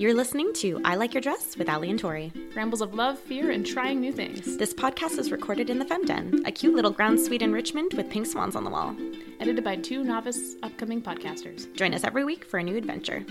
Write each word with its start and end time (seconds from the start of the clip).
You're 0.00 0.14
listening 0.14 0.54
to 0.54 0.80
I 0.82 0.94
Like 0.94 1.12
Your 1.12 1.20
Dress 1.20 1.58
with 1.58 1.68
Ali 1.68 1.90
and 1.90 1.98
Tori. 1.98 2.32
Rambles 2.56 2.80
of 2.80 2.94
love, 2.94 3.18
fear, 3.18 3.50
and 3.50 3.66
trying 3.66 4.00
new 4.00 4.12
things. 4.12 4.56
This 4.56 4.72
podcast 4.72 5.18
is 5.18 5.30
recorded 5.30 5.68
in 5.68 5.78
the 5.78 5.84
Femden, 5.84 6.40
a 6.46 6.50
cute 6.50 6.74
little 6.74 6.90
ground 6.90 7.20
suite 7.20 7.42
in 7.42 7.52
Richmond 7.52 7.92
with 7.92 8.08
pink 8.08 8.24
swans 8.24 8.56
on 8.56 8.64
the 8.64 8.70
wall. 8.70 8.96
Edited 9.40 9.62
by 9.62 9.76
two 9.76 10.02
novice 10.02 10.54
upcoming 10.62 11.02
podcasters. 11.02 11.70
Join 11.76 11.92
us 11.92 12.02
every 12.02 12.24
week 12.24 12.46
for 12.46 12.56
a 12.56 12.62
new 12.62 12.78
adventure. 12.78 13.26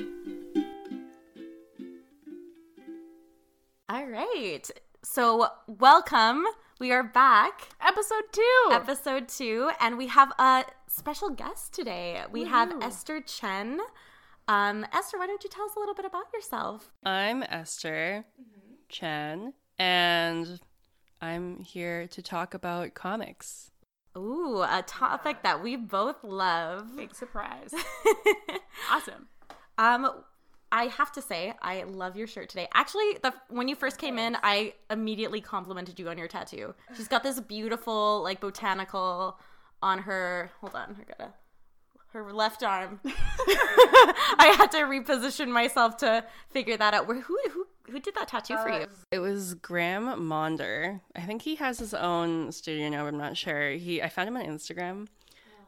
All 3.90 4.06
right. 4.06 4.70
So, 5.02 5.48
welcome. 5.66 6.46
We 6.80 6.92
are 6.92 7.02
back. 7.02 7.70
Episode 7.82 8.26
two. 8.32 8.70
Episode 8.70 9.28
two, 9.28 9.72
and 9.82 9.98
we 9.98 10.06
have 10.06 10.32
a 10.38 10.66
special 10.86 11.32
guest 11.32 11.74
today. 11.74 12.22
We 12.32 12.44
have 12.44 12.72
Esther 12.80 13.22
Chen. 13.22 13.80
Um, 14.50 14.84
Esther, 14.92 15.20
why 15.20 15.28
don't 15.28 15.44
you 15.44 15.50
tell 15.50 15.66
us 15.66 15.76
a 15.76 15.80
little 15.80 15.94
bit 15.94 16.06
about 16.06 16.24
yourself? 16.34 16.92
I'm 17.06 17.44
Esther 17.44 18.26
Chen, 18.90 19.54
and 19.78 20.60
I'm 21.22 21.60
here 21.60 22.08
to 22.08 22.24
talk 22.24 22.56
about 22.56 22.96
comics. 22.96 23.70
Ooh, 24.18 24.64
a 24.64 24.84
topic 24.88 25.44
that 25.44 25.62
we 25.62 25.76
both 25.76 26.24
love. 26.24 26.98
Big 26.98 27.14
surprise. 27.14 27.76
awesome. 28.92 29.28
Um, 29.78 30.24
I 30.72 30.86
have 30.86 31.12
to 31.12 31.22
say, 31.22 31.54
I 31.62 31.84
love 31.84 32.16
your 32.16 32.26
shirt 32.26 32.50
today. 32.50 32.68
Actually, 32.74 33.20
the 33.22 33.32
when 33.50 33.68
you 33.68 33.76
first 33.76 34.00
came 34.00 34.18
in, 34.18 34.36
I 34.42 34.74
immediately 34.90 35.42
complimented 35.42 36.00
you 36.00 36.10
on 36.10 36.18
your 36.18 36.28
tattoo. 36.28 36.74
She's 36.98 37.08
got 37.08 37.22
this 37.22 37.40
beautiful, 37.40 38.24
like 38.24 38.40
botanical 38.40 39.38
on 39.84 40.00
her. 40.00 40.50
Hold 40.62 40.74
on, 40.74 40.98
I 41.00 41.04
gotta 41.04 41.34
her 42.14 42.34
left 42.34 42.64
arm. 42.64 43.00
I 43.06 44.54
had 44.58 44.72
to 44.72 44.80
reposition 44.80 45.50
myself 45.50 45.98
to 45.98 46.26
figure 46.50 46.78
that 46.78 46.94
out. 46.94 47.08
Where 47.08 47.22
who 47.22 47.38
who 47.52 47.68
who 47.90 48.00
did 48.00 48.16
that 48.16 48.28
tattoo 48.28 48.58
for 48.58 48.70
you? 48.70 48.84
Uh, 48.84 48.88
it 49.12 49.20
was 49.20 49.56
Graham 49.56 50.06
Monder. 50.20 51.02
I 51.16 51.22
think 51.22 51.42
he 51.44 51.56
has 51.56 51.80
his 51.80 51.94
own 51.94 52.52
studio 52.52 52.90
now. 52.90 53.08
I'm 53.08 53.18
not 53.18 53.38
sure. 53.38 53.72
He 53.72 54.02
I 54.02 54.10
found 54.10 54.28
him 54.28 54.38
on 54.38 54.46
Instagram. 54.46 55.08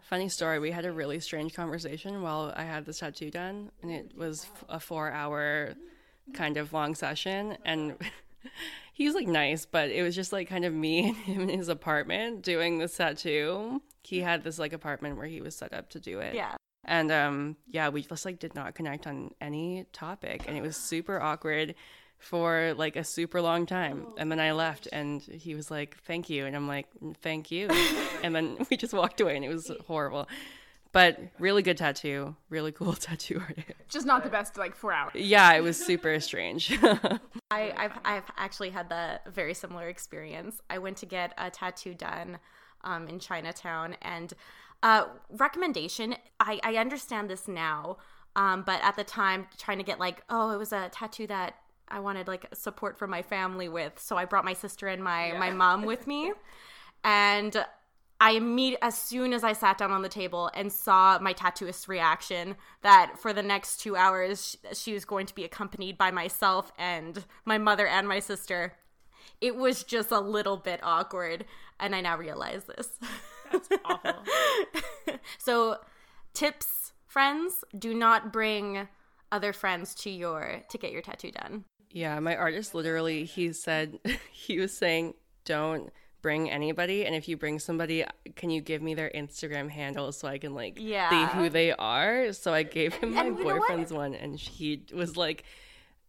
Funny 0.02 0.30
story. 0.30 0.60
We 0.60 0.72
had 0.72 0.86
a 0.86 0.92
really 0.92 1.20
strange 1.20 1.54
conversation 1.54 2.22
while 2.22 2.54
I 2.56 2.64
had 2.64 2.86
this 2.86 3.00
tattoo 3.00 3.32
done, 3.32 3.72
and 3.82 3.92
it 3.92 4.12
was 4.18 4.46
a 4.68 4.80
four-hour 4.80 5.76
kind 6.34 6.58
of 6.58 6.74
long 6.74 6.96
session, 6.96 7.58
and. 7.66 7.96
He's 8.94 9.16
like 9.16 9.28
nice, 9.28 9.66
but 9.66 9.90
it 9.90 10.04
was 10.04 10.16
just 10.16 10.34
like 10.34 10.50
kind 10.50 10.66
of 10.66 10.74
me 10.74 11.10
and 11.10 11.16
him 11.18 11.42
in 11.50 11.58
his 11.58 11.70
apartment 11.70 12.42
doing 12.42 12.78
this 12.78 12.98
tattoo. 12.98 13.82
He 14.04 14.20
had 14.20 14.44
this 14.44 14.60
like 14.60 14.74
apartment 14.74 15.18
where 15.18 15.28
he 15.28 15.42
was 15.42 15.56
set 15.56 15.74
up 15.74 15.90
to 15.92 16.00
do 16.00 16.20
it. 16.20 16.36
Yeah. 16.36 16.56
And 16.84 17.12
um 17.12 17.58
yeah, 17.68 17.90
we 17.90 18.02
just 18.04 18.26
like 18.26 18.40
did 18.40 18.56
not 18.56 18.76
connect 18.76 19.08
on 19.08 19.32
any 19.40 19.86
topic 19.94 20.46
and 20.48 20.58
it 20.58 20.62
was 20.62 20.76
super 20.76 21.22
awkward 21.22 21.76
for 22.22 22.74
like 22.78 22.96
a 22.96 23.04
super 23.04 23.42
long 23.42 23.66
time. 23.66 24.08
And 24.18 24.32
then 24.32 24.40
I 24.40 24.52
left 24.52 24.88
and 24.92 25.22
he 25.22 25.56
was 25.56 25.72
like, 25.72 25.98
"Thank 26.06 26.30
you." 26.30 26.46
And 26.46 26.56
I'm 26.56 26.68
like, 26.68 26.88
"Thank 27.22 27.52
you." 27.52 27.68
and 28.24 28.36
then 28.36 28.58
we 28.70 28.78
just 28.78 28.94
walked 28.94 29.20
away 29.22 29.36
and 29.36 29.44
it 29.44 29.50
was 29.50 29.72
horrible. 29.88 30.28
But 30.94 31.20
really 31.40 31.62
good 31.62 31.78
tattoo, 31.78 32.36
really 32.50 32.72
cool 32.72 32.94
tattoo 33.08 33.40
artist. 33.40 33.72
Just 33.88 34.06
not 34.06 34.24
the 34.24 34.30
best, 34.30 34.58
like 34.58 34.76
four 34.76 34.92
hours. 34.92 35.14
Yeah, 35.16 35.54
it 35.54 35.62
was 35.62 35.78
super 35.78 36.20
strange. 36.20 36.78
I, 37.52 37.74
I've 37.78 38.00
I've 38.04 38.32
actually 38.38 38.72
had 38.72 38.90
the 38.90 39.22
very 39.32 39.54
similar 39.54 39.88
experience. 39.88 40.62
I 40.70 40.80
went 40.80 40.98
to 40.98 41.06
get 41.06 41.34
a 41.38 41.50
tattoo 41.50 41.94
done 41.94 42.40
um, 42.84 43.08
in 43.08 43.20
Chinatown, 43.20 43.96
and 44.02 44.34
uh, 44.84 45.06
recommendation. 45.30 46.16
I 46.40 46.60
I 46.64 46.76
understand 46.76 47.30
this 47.30 47.48
now, 47.48 47.98
um, 48.36 48.64
but 48.66 48.82
at 48.84 48.98
the 48.98 49.06
time, 49.06 49.48
trying 49.58 49.78
to 49.78 49.86
get 49.86 50.00
like, 50.00 50.24
oh, 50.30 50.52
it 50.52 50.58
was 50.58 50.74
a 50.74 50.90
tattoo 50.90 51.28
that 51.28 51.56
I 51.88 52.00
wanted 52.00 52.28
like 52.28 52.48
support 52.54 52.98
from 52.98 53.10
my 53.10 53.22
family 53.22 53.70
with, 53.70 53.98
so 53.98 54.18
I 54.18 54.26
brought 54.26 54.44
my 54.44 54.54
sister 54.54 54.88
and 54.88 55.02
my 55.02 55.34
my 55.38 55.52
mom 55.52 55.86
with 55.86 56.06
me, 56.06 56.34
and. 57.06 57.66
I 58.22 58.34
immediately, 58.34 58.84
as 58.84 58.96
soon 58.96 59.34
as 59.34 59.44
I 59.44 59.54
sat 59.54 59.80
down 59.80 59.92
on 59.92 60.04
the 60.04 60.08
table 60.10 60.52
and 60.54 60.72
saw 60.72 61.18
my 61.20 61.34
tattooist's 61.34 61.90
reaction, 61.90 62.56
that 62.84 63.18
for 63.18 63.34
the 63.34 63.42
next 63.42 63.78
two 63.78 63.96
hours 63.96 64.56
she, 64.70 64.76
she 64.76 64.94
was 64.94 65.06
going 65.06 65.26
to 65.26 65.34
be 65.34 65.44
accompanied 65.44 65.98
by 65.98 66.12
myself 66.12 66.72
and 66.78 67.26
my 67.46 67.58
mother 67.58 67.88
and 67.88 68.08
my 68.08 68.20
sister, 68.20 68.74
it 69.42 69.56
was 69.56 69.84
just 69.84 70.12
a 70.12 70.20
little 70.20 70.56
bit 70.56 70.80
awkward. 70.84 71.46
And 71.80 71.96
I 71.96 72.02
now 72.02 72.16
realize 72.16 72.66
this. 72.66 73.00
That's 73.52 73.70
awful. 73.84 74.24
so, 75.40 75.80
tips, 76.36 76.94
friends, 77.08 77.64
do 77.76 77.96
not 77.96 78.32
bring 78.32 78.88
other 79.32 79.52
friends 79.52 79.96
to 79.96 80.12
your 80.12 80.62
to 80.70 80.78
get 80.78 80.92
your 80.92 81.02
tattoo 81.02 81.32
done. 81.32 81.66
yeah, 81.90 82.20
my 82.20 82.36
artist 82.36 82.76
literally 82.76 83.24
he 83.24 83.52
said 83.52 83.98
he 84.32 84.60
was 84.60 84.78
saying 84.78 85.16
don't 85.44 85.92
bring 86.22 86.50
anybody 86.50 87.06
and 87.06 87.16
if 87.16 87.28
you 87.28 87.36
bring 87.38 87.58
somebody 87.60 88.04
can 88.36 88.50
you 88.50 88.62
give 88.62 88.82
me 88.82 88.94
their 88.94 89.10
instagram 89.16 89.70
handle 89.70 90.12
so 90.12 90.28
i 90.28 90.38
can 90.38 90.54
like 90.54 90.78
Yeah. 90.80 91.10
see 91.10 91.38
who 91.38 91.50
they 91.50 91.72
are 91.74 92.32
so 92.34 92.54
i 92.54 92.64
gave 92.64 92.94
him 92.96 93.14
my 93.14 93.26
And 93.26 93.38
boyfriend's 93.38 93.92
one 93.92 94.14
and 94.14 94.38
he 94.38 94.84
was 94.94 95.18
like 95.18 95.44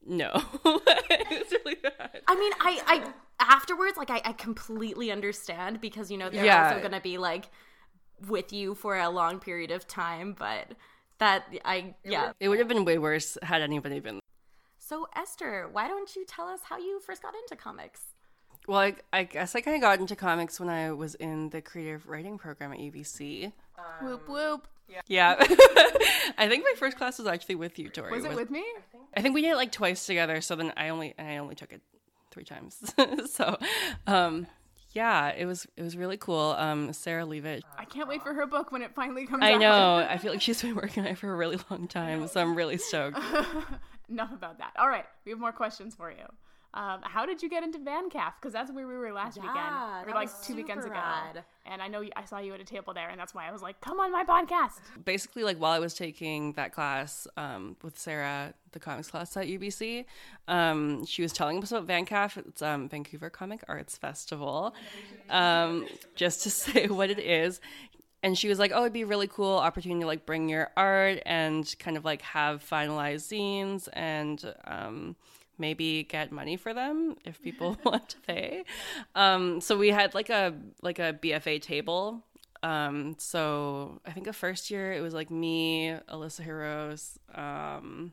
no 0.05 0.31
it 0.65 1.31
was 1.31 1.53
really 1.65 1.77
bad 1.83 2.21
I 2.27 2.35
mean, 2.35 2.53
I, 2.61 2.83
I 2.87 3.13
afterwards, 3.41 3.97
like, 3.97 4.11
I, 4.11 4.21
I 4.25 4.33
completely 4.33 5.11
understand 5.11 5.81
because 5.81 6.11
you 6.11 6.17
know 6.19 6.31
they're 6.31 6.45
Yeah. 6.45 6.69
also 6.69 6.83
gonna 6.83 7.01
be 7.01 7.19
like 7.19 7.47
with 8.29 8.53
you 8.53 8.75
for 8.75 8.97
a 8.99 9.09
long 9.11 9.39
period 9.41 9.71
of 9.71 9.87
time, 9.89 10.35
but 10.39 10.73
that 11.19 11.45
I 11.65 11.95
yeah. 12.05 12.33
it 12.41 12.49
would 12.49 12.59
have 12.59 12.69
been 12.69 12.85
way 12.85 12.99
worse 12.99 13.37
had 13.43 13.63
anybody 13.63 14.01
been 14.01 14.21
So 14.79 15.07
Esther, 15.17 15.69
why 15.71 15.89
don't 15.89 16.15
you 16.17 16.25
tell 16.27 16.47
us 16.47 16.61
how 16.65 16.79
you 16.79 17.01
first 17.01 17.23
got 17.23 17.35
into 17.35 17.57
comics? 17.57 18.03
Well 18.69 18.79
i, 18.81 18.95
I 19.13 19.25
guess 19.25 19.55
i 19.55 19.61
kind 19.61 19.75
of 19.77 19.81
got 19.83 19.99
into 19.99 20.17
comics 20.17 20.59
when 20.61 20.69
i 20.69 20.93
was 20.93 21.15
in 21.17 21.51
the 21.51 21.61
creative 21.61 22.09
writing 22.09 22.39
program 22.39 22.73
at 22.73 22.79
ubc 22.79 23.53
whoop 24.01 24.29
whoop. 24.29 24.67
yeah 24.89 25.01
yeah. 25.09 25.35
i 26.39 26.47
think 26.49 26.65
my 26.65 26.75
first 26.77 26.97
class 26.97 27.19
was 27.19 27.27
actually 27.27 27.57
with 27.57 27.79
you 27.79 27.89
tori 27.89 28.13
Was 28.13 28.25
it 28.25 28.35
with 28.35 28.51
me? 28.51 28.65
I 29.15 29.21
think 29.21 29.35
we 29.35 29.43
did 29.43 29.51
it 29.51 29.57
like 29.57 29.73
twice 29.73 30.07
together. 30.07 30.41
So 30.41 30.57
then 30.57 30.73
I 30.77 30.89
only 30.89 31.15
and 31.19 31.29
I 31.29 31.37
only 31.37 31.55
took 31.55 31.73
it 31.73 31.83
three 32.31 32.45
times. 32.45 32.83
so, 33.31 33.59
um, 34.07 34.47
yeah, 34.93 35.29
it 35.29 35.45
was 35.45 35.67
it 35.77 35.83
was 35.83 35.97
really 35.97 36.17
cool. 36.17 36.55
Um, 36.59 36.93
Sarah 36.93 37.27
Leavitt. 37.27 37.63
I 37.79 37.85
can't 37.85 38.09
wait 38.09 38.23
for 38.23 38.33
her 38.33 38.47
book 38.47 38.73
when 38.73 38.81
it 38.83 38.95
finally 38.95 39.27
comes 39.27 39.43
I 39.45 39.53
out. 39.55 39.61
know. 39.61 39.97
I 40.11 40.17
feel 40.19 40.33
like 40.33 40.41
she's 40.41 40.63
been 40.63 40.75
working 40.75 41.05
on 41.05 41.11
it 41.11 41.19
for 41.19 41.31
a 41.31 41.37
really 41.37 41.59
long 41.71 41.89
time. 41.89 42.27
So 42.29 42.41
I'm 42.41 42.55
really 42.55 42.79
stoked. 42.79 43.19
Enough 44.09 44.33
about 44.33 44.59
that. 44.59 44.73
All 44.79 44.89
right, 44.89 45.05
we 45.25 45.31
have 45.31 45.39
more 45.39 45.53
questions 45.53 45.95
for 45.95 46.11
you. 46.11 46.25
Um, 46.75 47.01
how 47.03 47.27
did 47.27 47.43
you 47.43 47.51
get 47.51 47.63
into 47.63 47.79
VanCaf? 47.79 48.33
Because 48.41 48.53
that's 48.55 48.73
where 48.73 48.87
we 48.87 48.95
were 48.97 49.13
last 49.13 49.37
Yeah, 49.37 49.43
weekend, 49.43 50.09
or 50.09 50.13
that 50.13 50.15
like 50.15 50.43
two 50.43 50.55
weekends 50.55 50.85
super 50.85 50.95
ago. 50.95 51.03
rad. 51.05 51.45
And 51.67 51.83
I 51.83 51.89
know 51.89 52.01
you, 52.01 52.11
I 52.17 52.25
saw 52.25 52.39
you 52.39 52.55
at 52.55 52.61
a 52.61 52.65
table 52.65 52.95
there, 52.95 53.11
and 53.11 53.21
that's 53.21 53.35
why 53.35 53.47
I 53.47 53.53
was 53.53 53.61
like, 53.61 53.81
"Come 53.83 54.01
on 54.01 54.11
my 54.11 54.25
podcast." 54.25 54.81
Basically, 55.05 55.45
like 55.45 55.59
while 55.59 55.73
I 55.73 55.79
was 55.79 55.93
taking 55.95 56.53
that 56.55 56.73
class 56.73 57.27
um, 57.37 57.77
with 57.83 57.99
Sarah, 57.99 58.55
the 58.73 58.81
comics 58.81 59.11
class 59.11 59.37
at 59.37 59.47
UBC, 59.47 60.07
um, 60.49 61.05
she 61.05 61.21
was 61.21 61.33
telling 61.33 61.63
us 61.63 61.73
about 61.73 61.87
VanCaf. 61.87 62.39
It's 62.39 62.63
um, 62.63 62.89
Vancouver 62.89 63.29
Comic 63.29 63.63
Arts 63.69 63.99
Festival. 63.99 64.75
Um, 65.29 65.87
just 66.17 66.43
to 66.45 66.51
say 66.63 66.87
what 66.89 67.11
it 67.11 67.19
is. 67.19 67.61
And 68.25 68.39
she 68.39 68.49
was 68.49 68.59
like, 68.59 68.71
"Oh, 68.75 68.81
it'd 68.83 68.93
be 68.93 69.03
a 69.03 69.07
really 69.07 69.27
cool 69.27 69.59
opportunity 69.59 70.01
to 70.01 70.07
like 70.07 70.25
bring 70.25 70.49
your 70.49 70.71
art 70.77 71.21
and 71.27 71.75
kind 71.79 71.97
of 71.97 72.05
like 72.05 72.23
have 72.23 72.65
finalized 72.65 73.29
zines 73.31 73.89
and 73.93 74.55
um, 74.65 75.17
maybe 75.63 76.03
get 76.05 76.31
money 76.31 76.57
for 76.59 76.75
them 76.75 77.17
if 77.25 77.41
people 77.41 77.79
want 77.85 78.11
to 78.11 78.21
pay." 78.21 78.65
Um, 79.15 79.61
so 79.63 79.79
we 79.79 79.89
had 79.89 80.15
like 80.15 80.29
a 80.29 80.55
like 80.83 80.99
a 80.99 81.15
BFA 81.23 81.63
table. 81.63 82.23
Um, 82.63 83.17
so 83.19 84.01
I 84.07 84.13
think 84.13 84.27
the 84.27 84.33
first 84.33 84.71
year 84.71 84.93
it 84.93 85.01
was 85.01 85.15
like 85.15 85.31
me, 85.31 85.97
Alyssa 86.09 86.45
Heroes, 86.45 87.19
um, 87.35 88.13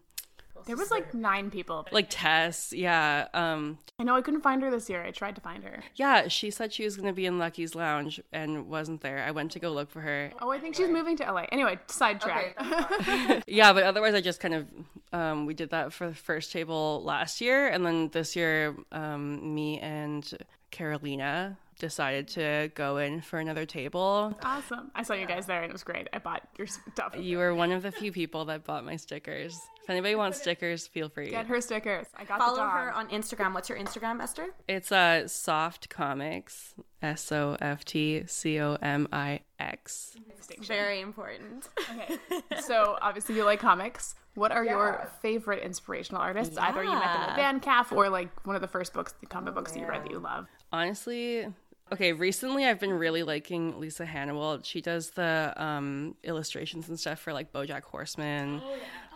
There 0.66 0.75
was 0.75 0.92
like 0.92 1.14
nine 1.14 1.50
people. 1.50 1.88
like 1.92 2.07
Tess, 2.10 2.74
yeah, 2.74 3.28
um, 3.33 3.78
I 4.00 4.04
know 4.04 4.16
I 4.16 4.22
couldn't 4.22 4.42
find 4.42 4.62
her 4.62 4.72
this 4.72 4.89
year. 4.89 5.04
I 5.04 5.12
tried 5.12 5.36
to 5.36 5.42
find 5.42 5.63
her. 5.63 5.83
yeah. 5.95 6.28
She 6.28 6.51
said 6.51 6.74
she 6.74 6.83
was 6.83 6.95
gonna 6.95 7.13
be 7.13 7.25
in 7.25 7.38
Lucky's 7.39 7.75
Lounge 7.75 8.22
and 8.31 8.68
wasn't 8.68 9.01
there. 9.01 9.24
I 9.28 9.31
went 9.31 9.51
to 9.54 9.60
go 9.60 9.72
look 9.72 9.89
for 9.89 10.01
her. 10.01 10.31
Oh, 10.42 10.51
I 10.51 10.60
think 10.60 10.75
she's 10.75 10.89
moving 10.89 11.18
to 11.18 11.31
LA. 11.31 11.45
Anyway, 11.51 11.78
sidetrack. 11.88 12.56
Yeah, 13.48 13.74
but 13.74 13.83
otherwise, 13.83 14.13
I 14.13 14.22
just 14.22 14.39
kind 14.39 14.54
of 14.54 14.68
um, 15.12 15.45
we 15.45 15.54
did 15.54 15.72
that 15.72 15.92
for 15.94 16.07
the 16.07 16.16
first 16.16 16.51
table 16.51 17.01
last 17.04 17.42
year, 17.42 17.68
and 17.68 17.86
then 17.86 18.10
this 18.10 18.36
year, 18.36 18.75
um, 18.92 19.54
me 19.56 19.80
and 19.80 20.31
Carolina 20.72 21.57
decided 21.80 22.28
to 22.30 22.72
go 22.76 22.98
in 22.98 23.22
for 23.22 23.40
another 23.40 23.66
table. 23.66 24.38
awesome. 24.44 24.92
I 24.94 25.04
saw 25.04 25.14
you 25.14 25.26
guys 25.26 25.46
there, 25.48 25.62
and 25.64 25.70
it 25.70 25.74
was 25.74 25.84
great. 25.84 26.08
I 26.14 26.20
bought 26.20 26.48
your 26.58 26.68
stuff. 26.68 27.16
You 27.18 27.38
were 27.40 27.56
one 27.56 27.72
of 27.72 27.81
the 27.81 27.92
few 27.92 28.12
people 28.12 28.46
that 28.46 28.64
bought 28.64 28.86
my 28.86 28.96
stickers. 28.96 29.60
If 29.84 29.90
anybody 29.90 30.14
wants 30.16 30.40
stickers, 30.40 30.86
feel 30.86 31.10
free. 31.10 31.31
Get 31.31 31.48
her 31.48 31.60
stickers. 31.62 32.06
I 32.16 32.24
got 32.24 32.38
the 32.38 32.46
Follow 32.46 32.58
dog. 32.58 32.72
her 32.72 32.94
on 32.94 33.08
Instagram. 33.10 33.54
What's 33.56 33.70
your 33.70 33.80
Instagram, 33.80 34.22
Esther? 34.22 34.48
It's 34.68 34.92
uh, 34.92 35.28
Soft 35.28 35.90
Comics, 35.90 36.76
S 37.02 37.31
O 37.31 37.58
F 37.60 37.84
T 37.86 38.24
C 38.28 38.60
O 38.60 38.76
M 38.81 39.08
I 39.12 39.40
X. 39.60 40.16
Very 40.62 41.02
important. 41.02 41.70
Okay. 41.92 42.20
So 42.62 42.98
obviously 43.02 43.36
you 43.36 43.46
like 43.46 43.60
comics. 43.60 44.14
What 44.36 44.52
are 44.52 44.64
your 44.64 45.12
favorite 45.22 45.64
inspirational 45.64 46.22
artists? 46.22 46.56
Either 46.58 46.84
you 46.84 46.92
met 46.94 47.02
them 47.02 47.22
at 47.40 47.62
VanCaf 47.62 47.92
or 47.96 48.10
like 48.10 48.46
one 48.46 48.56
of 48.56 48.62
the 48.62 48.68
first 48.68 48.94
books, 48.94 49.14
the 49.20 49.26
comic 49.26 49.54
books 49.56 49.72
that 49.72 49.80
you 49.80 49.88
read 49.88 50.04
that 50.04 50.12
you 50.12 50.20
love. 50.20 50.48
Honestly, 50.72 51.48
okay, 51.91 52.13
recently 52.13 52.65
I've 52.65 52.80
been 52.80 52.94
really 52.94 53.24
liking 53.24 53.80
Lisa 53.80 54.06
Hanawalt. 54.06 54.65
She 54.65 54.81
does 54.81 55.12
the 55.12 55.53
um, 55.57 56.15
illustrations 56.24 56.89
and 56.89 57.00
stuff 57.00 57.19
for 57.19 57.33
like 57.33 57.51
Bojack 57.51 57.83
Horseman. 57.83 58.62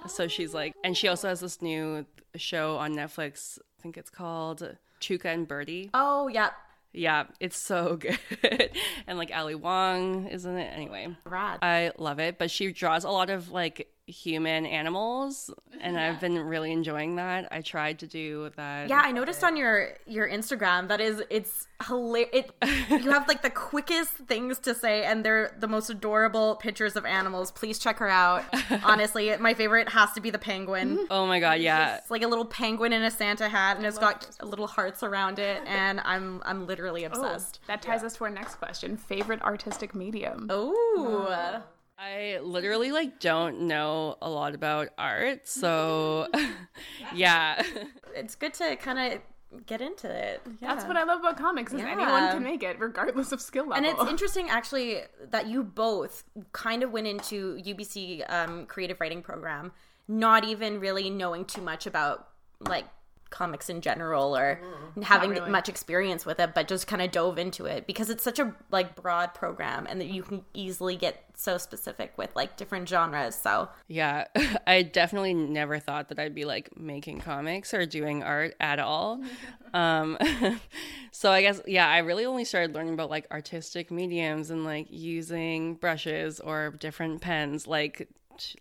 So 0.07 0.27
she's 0.27 0.53
like, 0.53 0.73
and 0.83 0.97
she 0.97 1.07
also 1.07 1.29
has 1.29 1.39
this 1.39 1.61
new 1.61 2.05
show 2.35 2.77
on 2.77 2.93
Netflix. 2.93 3.57
I 3.79 3.81
think 3.81 3.97
it's 3.97 4.09
called 4.09 4.75
Tuca 4.99 5.25
and 5.25 5.47
Bertie. 5.47 5.89
Oh, 5.93 6.27
yeah. 6.27 6.49
Yeah, 6.91 7.25
it's 7.39 7.57
so 7.57 7.95
good. 8.41 8.69
and 9.07 9.17
like 9.17 9.31
Ali 9.33 9.55
Wong 9.55 10.27
is 10.27 10.45
in 10.45 10.57
it. 10.57 10.71
Anyway, 10.75 11.15
Rad. 11.25 11.59
I 11.61 11.91
love 11.97 12.19
it. 12.19 12.37
But 12.37 12.51
she 12.51 12.71
draws 12.71 13.03
a 13.03 13.09
lot 13.09 13.29
of 13.29 13.49
like 13.51 13.87
human 14.13 14.65
animals, 14.65 15.49
and 15.81 15.99
I've 15.99 16.19
been 16.19 16.37
really 16.37 16.71
enjoying 16.71 17.15
that. 17.15 17.47
I 17.51 17.61
tried 17.61 17.99
to 17.99 18.07
do 18.07 18.51
that. 18.55 18.87
Yeah, 18.87 19.01
I 19.03 19.11
noticed 19.11 19.43
on 19.43 19.57
your 19.57 19.97
your 20.05 20.29
Instagram 20.29 20.87
that 20.89 21.01
is 21.01 21.23
it's 21.29 21.67
hilarious. 21.87 22.29
It, 22.31 22.51
you 22.89 23.09
have 23.11 23.27
like 23.27 23.41
the 23.41 23.49
quickest 23.49 24.13
things 24.13 24.59
to 24.59 24.75
say, 24.75 25.03
and 25.03 25.25
they're 25.25 25.55
the 25.59 25.67
most 25.67 25.89
adorable 25.89 26.55
pictures 26.55 26.95
of 26.95 27.05
animals. 27.05 27.51
Please 27.51 27.79
check 27.79 27.97
her 27.97 28.09
out. 28.09 28.43
Honestly, 28.83 29.35
my 29.37 29.53
favorite 29.53 29.89
has 29.89 30.11
to 30.13 30.21
be 30.21 30.29
the 30.29 30.39
penguin. 30.39 31.07
Oh 31.09 31.25
my 31.25 31.39
god, 31.39 31.59
yeah. 31.59 31.97
It's 31.97 32.11
like 32.11 32.23
a 32.23 32.27
little 32.27 32.45
penguin 32.45 32.93
in 32.93 33.03
a 33.03 33.11
Santa 33.11 33.49
hat, 33.49 33.77
and 33.77 33.85
it's 33.85 33.97
got 33.97 34.29
little 34.43 34.67
hearts 34.67 35.01
around 35.01 35.39
it, 35.39 35.61
and 35.65 35.99
I'm 36.05 36.41
I'm 36.45 36.67
literally 36.67 37.05
oh, 37.05 37.09
obsessed. 37.09 37.59
That 37.67 37.81
ties 37.81 38.03
us 38.03 38.15
to 38.17 38.25
our 38.25 38.29
next 38.29 38.55
question. 38.55 38.95
Favorite 38.95 39.41
artistic 39.41 39.95
medium? 39.95 40.47
Oh, 40.49 41.63
I 42.03 42.39
literally 42.41 42.91
like 42.91 43.19
don't 43.19 43.61
know 43.61 44.17
a 44.21 44.29
lot 44.29 44.55
about 44.55 44.89
art, 44.97 45.47
so 45.47 46.27
yeah. 47.15 47.63
it's 48.15 48.35
good 48.35 48.53
to 48.55 48.75
kind 48.75 49.13
of 49.13 49.21
get 49.65 49.81
into 49.81 50.09
it. 50.09 50.41
Yeah. 50.59 50.73
That's 50.73 50.85
what 50.85 50.97
I 50.97 51.03
love 51.03 51.21
about 51.21 51.37
comics 51.37 51.71
is 51.73 51.79
Yeah. 51.79 51.91
anyone 51.91 52.31
can 52.31 52.43
make 52.43 52.63
it 52.63 52.77
regardless 52.79 53.31
of 53.31 53.39
skill 53.39 53.67
level. 53.67 53.77
And 53.77 53.85
it's 53.85 54.09
interesting, 54.09 54.49
actually, 54.49 55.01
that 55.29 55.47
you 55.47 55.63
both 55.63 56.23
kind 56.51 56.83
of 56.83 56.91
went 56.91 57.07
into 57.07 57.55
UBC 57.63 58.29
um, 58.29 58.65
creative 58.65 58.99
writing 58.99 59.21
program, 59.21 59.71
not 60.07 60.43
even 60.43 60.79
really 60.79 61.09
knowing 61.09 61.45
too 61.45 61.61
much 61.61 61.85
about 61.85 62.27
like 62.59 62.85
comics 63.33 63.67
in 63.67 63.81
general 63.81 64.37
or 64.37 64.61
having 65.01 65.31
really. 65.31 65.49
much 65.49 65.67
experience 65.67 66.25
with 66.25 66.39
it, 66.39 66.53
but 66.53 66.67
just 66.67 66.85
kind 66.85 67.01
of 67.01 67.11
dove 67.11 67.39
into 67.39 67.65
it 67.65 67.87
because 67.87 68.09
it's 68.09 68.23
such 68.23 68.37
a 68.37 68.53
like 68.71 68.95
broad 68.95 69.33
program 69.33 69.87
and 69.89 69.99
that 69.99 70.07
you 70.07 70.21
can 70.21 70.45
easily 70.53 70.95
get 70.95 71.25
so 71.35 71.57
specific 71.57 72.13
with 72.15 72.33
like 72.35 72.55
different 72.57 72.87
genres. 72.87 73.35
So 73.35 73.69
Yeah, 73.87 74.25
I 74.67 74.83
definitely 74.83 75.33
never 75.33 75.79
thought 75.79 76.09
that 76.09 76.19
I'd 76.19 76.35
be 76.35 76.45
like 76.45 76.77
making 76.77 77.21
comics 77.21 77.73
or 77.73 77.85
doing 77.85 78.21
art 78.21 78.55
at 78.59 78.79
all. 78.79 79.21
um, 79.73 80.17
so 81.11 81.31
I 81.31 81.41
guess 81.41 81.59
yeah, 81.65 81.89
I 81.89 81.99
really 81.99 82.25
only 82.25 82.45
started 82.45 82.75
learning 82.75 82.93
about 82.93 83.09
like 83.09 83.25
artistic 83.31 83.89
mediums 83.89 84.51
and 84.51 84.63
like 84.63 84.87
using 84.89 85.75
brushes 85.75 86.39
or 86.39 86.75
different 86.79 87.21
pens 87.21 87.67
like 87.67 87.97
t- 87.97 88.07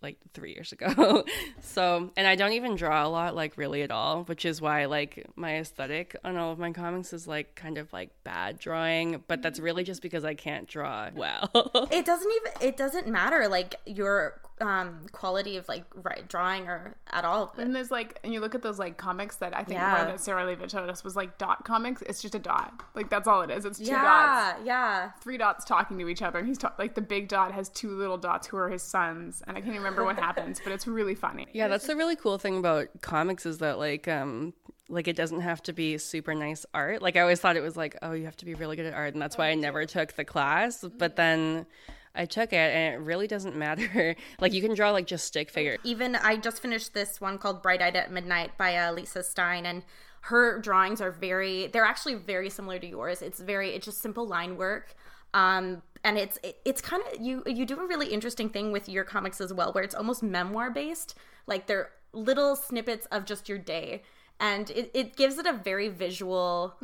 like 0.03 0.17
3 0.35 0.53
years 0.53 0.73
ago. 0.73 1.25
so, 1.61 2.11
and 2.17 2.27
I 2.27 2.35
don't 2.35 2.53
even 2.53 2.77
draw 2.77 3.07
a 3.07 3.09
lot 3.09 3.35
like 3.35 3.57
really 3.57 3.83
at 3.83 3.91
all, 3.91 4.25
which 4.25 4.45
is 4.45 4.61
why 4.61 4.87
like 4.87 5.27
my 5.37 5.57
aesthetic 5.57 6.17
on 6.25 6.37
all 6.37 6.53
of 6.53 6.59
my 6.59 6.73
comics 6.73 7.13
is 7.13 7.27
like 7.27 7.55
kind 7.55 7.79
of 7.79 7.93
like 7.93 8.11
bad 8.25 8.59
drawing, 8.59 9.23
but 9.27 9.43
that's 9.43 9.59
really 9.59 9.85
just 9.85 10.03
because 10.03 10.25
I 10.25 10.35
can't 10.35 10.69
draw 10.69 11.11
well. 11.15 11.51
it 11.91 12.05
doesn't 12.05 12.33
even 12.33 12.69
it 12.69 12.77
doesn't 12.77 13.07
matter 13.07 13.49
like 13.49 13.77
your 13.87 14.41
um 14.62 15.06
quality 15.12 15.56
of 15.56 15.69
like 15.69 15.85
right, 15.94 16.26
drawing 16.29 16.69
or 16.69 16.94
at 17.11 17.25
all. 17.25 17.53
and 17.59 17.75
there's 17.75 17.91
like, 17.91 18.19
and 18.25 18.32
you 18.32 18.41
look 18.41 18.55
at 18.55 18.62
those 18.62 18.79
like 18.79 18.97
comics 18.97 19.37
that 19.37 19.55
I 19.56 19.64
think 19.64 19.79
Yeah. 19.81 19.99
one 19.99 20.06
that 20.09 20.20
Sarah 20.20 20.47
Leavitt 20.47 20.70
showed 20.70 20.88
us 20.88 21.05
was 21.05 21.17
like 21.17 21.37
dot 21.38 21.64
comics. 21.64 22.03
It's 22.03 22.23
just 22.23 22.35
a 22.35 22.38
dot. 22.38 22.82
Like 22.94 23.11
that's 23.11 23.26
all 23.29 23.43
it 23.43 23.50
is. 23.50 23.64
It's 23.64 23.79
two 23.79 23.87
dots. 23.87 24.59
Yeah, 24.64 24.64
yeah. 24.64 25.11
Three 25.20 25.37
dots 25.37 25.64
talking 25.64 25.99
to 25.99 26.09
each 26.09 26.23
other, 26.23 26.38
and 26.38 26.49
he's 26.49 26.59
ta- 26.59 26.75
like 26.79 26.94
the 26.94 27.00
big 27.03 27.29
dot 27.29 27.53
has 27.53 27.69
two 27.69 27.91
little 27.97 28.19
dots 28.19 28.47
who 28.47 28.56
are 28.56 28.70
his 28.70 28.82
sons, 28.82 29.43
and 29.47 29.56
I 29.56 29.61
can't 29.61 29.73
even 29.75 29.82
remember 29.82 30.05
what 30.05 30.19
happens, 30.29 30.61
but 30.62 30.73
it's 30.73 30.87
really 30.87 31.15
funny. 31.15 31.47
Yeah, 31.53 31.69
that's 31.69 31.87
the 31.87 31.97
really 31.97 32.17
cool 32.17 32.38
thing 32.38 32.56
about 32.58 32.88
comics 33.03 33.44
is 33.47 33.58
that 33.58 33.79
like 33.79 34.08
um 34.08 34.55
like 34.88 35.08
it 35.08 35.17
doesn't 35.17 35.41
have 35.41 35.62
to 35.62 35.73
be 35.73 35.97
super 35.97 36.35
nice 36.35 36.67
art. 36.75 37.00
Like 37.00 37.17
I 37.17 37.20
always 37.20 37.41
thought 37.41 37.56
it 37.56 37.62
was 37.62 37.76
like, 37.76 37.97
oh, 38.03 38.12
you 38.12 38.26
have 38.26 38.37
to 38.38 38.44
be 38.44 38.55
really 38.55 38.76
good 38.76 38.85
at 38.87 38.93
art 38.93 39.15
and 39.15 39.23
that's 39.23 39.38
why 39.38 39.49
I 39.49 39.55
never 39.55 39.87
took 39.87 40.12
the 40.15 40.25
class, 40.25 40.85
but 40.99 41.17
then 41.17 41.65
I 42.14 42.26
took 42.26 42.53
it 42.53 42.56
and 42.56 42.94
it 42.94 42.99
really 42.99 43.26
doesn't 43.26 43.56
matter. 43.56 44.17
like 44.41 44.53
you 44.53 44.62
can 44.62 44.75
draw 44.75 44.91
like 44.91 45.06
just 45.06 45.26
stick 45.26 45.50
figures. 45.50 45.79
even 45.85 46.17
I 46.17 46.37
just 46.37 46.61
finished 46.61 46.94
this 46.94 47.20
one 47.20 47.38
called 47.38 47.62
Bright 47.62 47.81
Eyed 47.82 47.97
at 47.97 48.12
Midnight 48.12 48.56
by 48.59 48.76
uh, 48.76 48.93
Lisa 48.93 49.23
Stein, 49.23 49.67
and 49.67 49.82
her 50.23 50.61
drawings 50.61 51.00
are 51.00 51.11
very, 51.11 51.69
they're 51.69 51.85
actually 51.85 52.14
very 52.14 52.50
similar 52.50 52.79
to 52.79 52.87
yours. 52.87 53.23
It's 53.23 53.41
very, 53.41 53.70
it's 53.70 53.87
just 53.87 54.00
simple 54.00 54.26
line 54.26 54.56
work. 54.56 54.94
Um, 55.35 55.82
and 56.05 56.19
it's 56.19 56.38
it, 56.43 56.59
it's 56.64 56.81
kind 56.81 57.03
of 57.06 57.20
you 57.20 57.43
you 57.47 57.64
do 57.64 57.79
a 57.81 57.87
really 57.87 58.09
interesting 58.09 58.49
thing 58.49 58.73
with 58.73 58.88
your 58.88 59.05
comics 59.05 59.41
as 59.41 59.53
well 59.53 59.73
where 59.73 59.85
it's 59.85 59.94
almost 59.94 60.23
memoir 60.23 60.70
based 60.70 61.15
like 61.47 61.67
they're 61.67 61.91
little 62.12 62.56
snippets 62.56 63.06
of 63.06 63.25
just 63.25 63.49
your 63.49 63.58
day 63.58 64.03
and 64.41 64.70
it, 64.70 64.91
it 64.93 65.17
gives 65.17 65.38
it 65.38 65.47
a 65.47 65.53
very 65.53 65.88
visual 65.88 66.75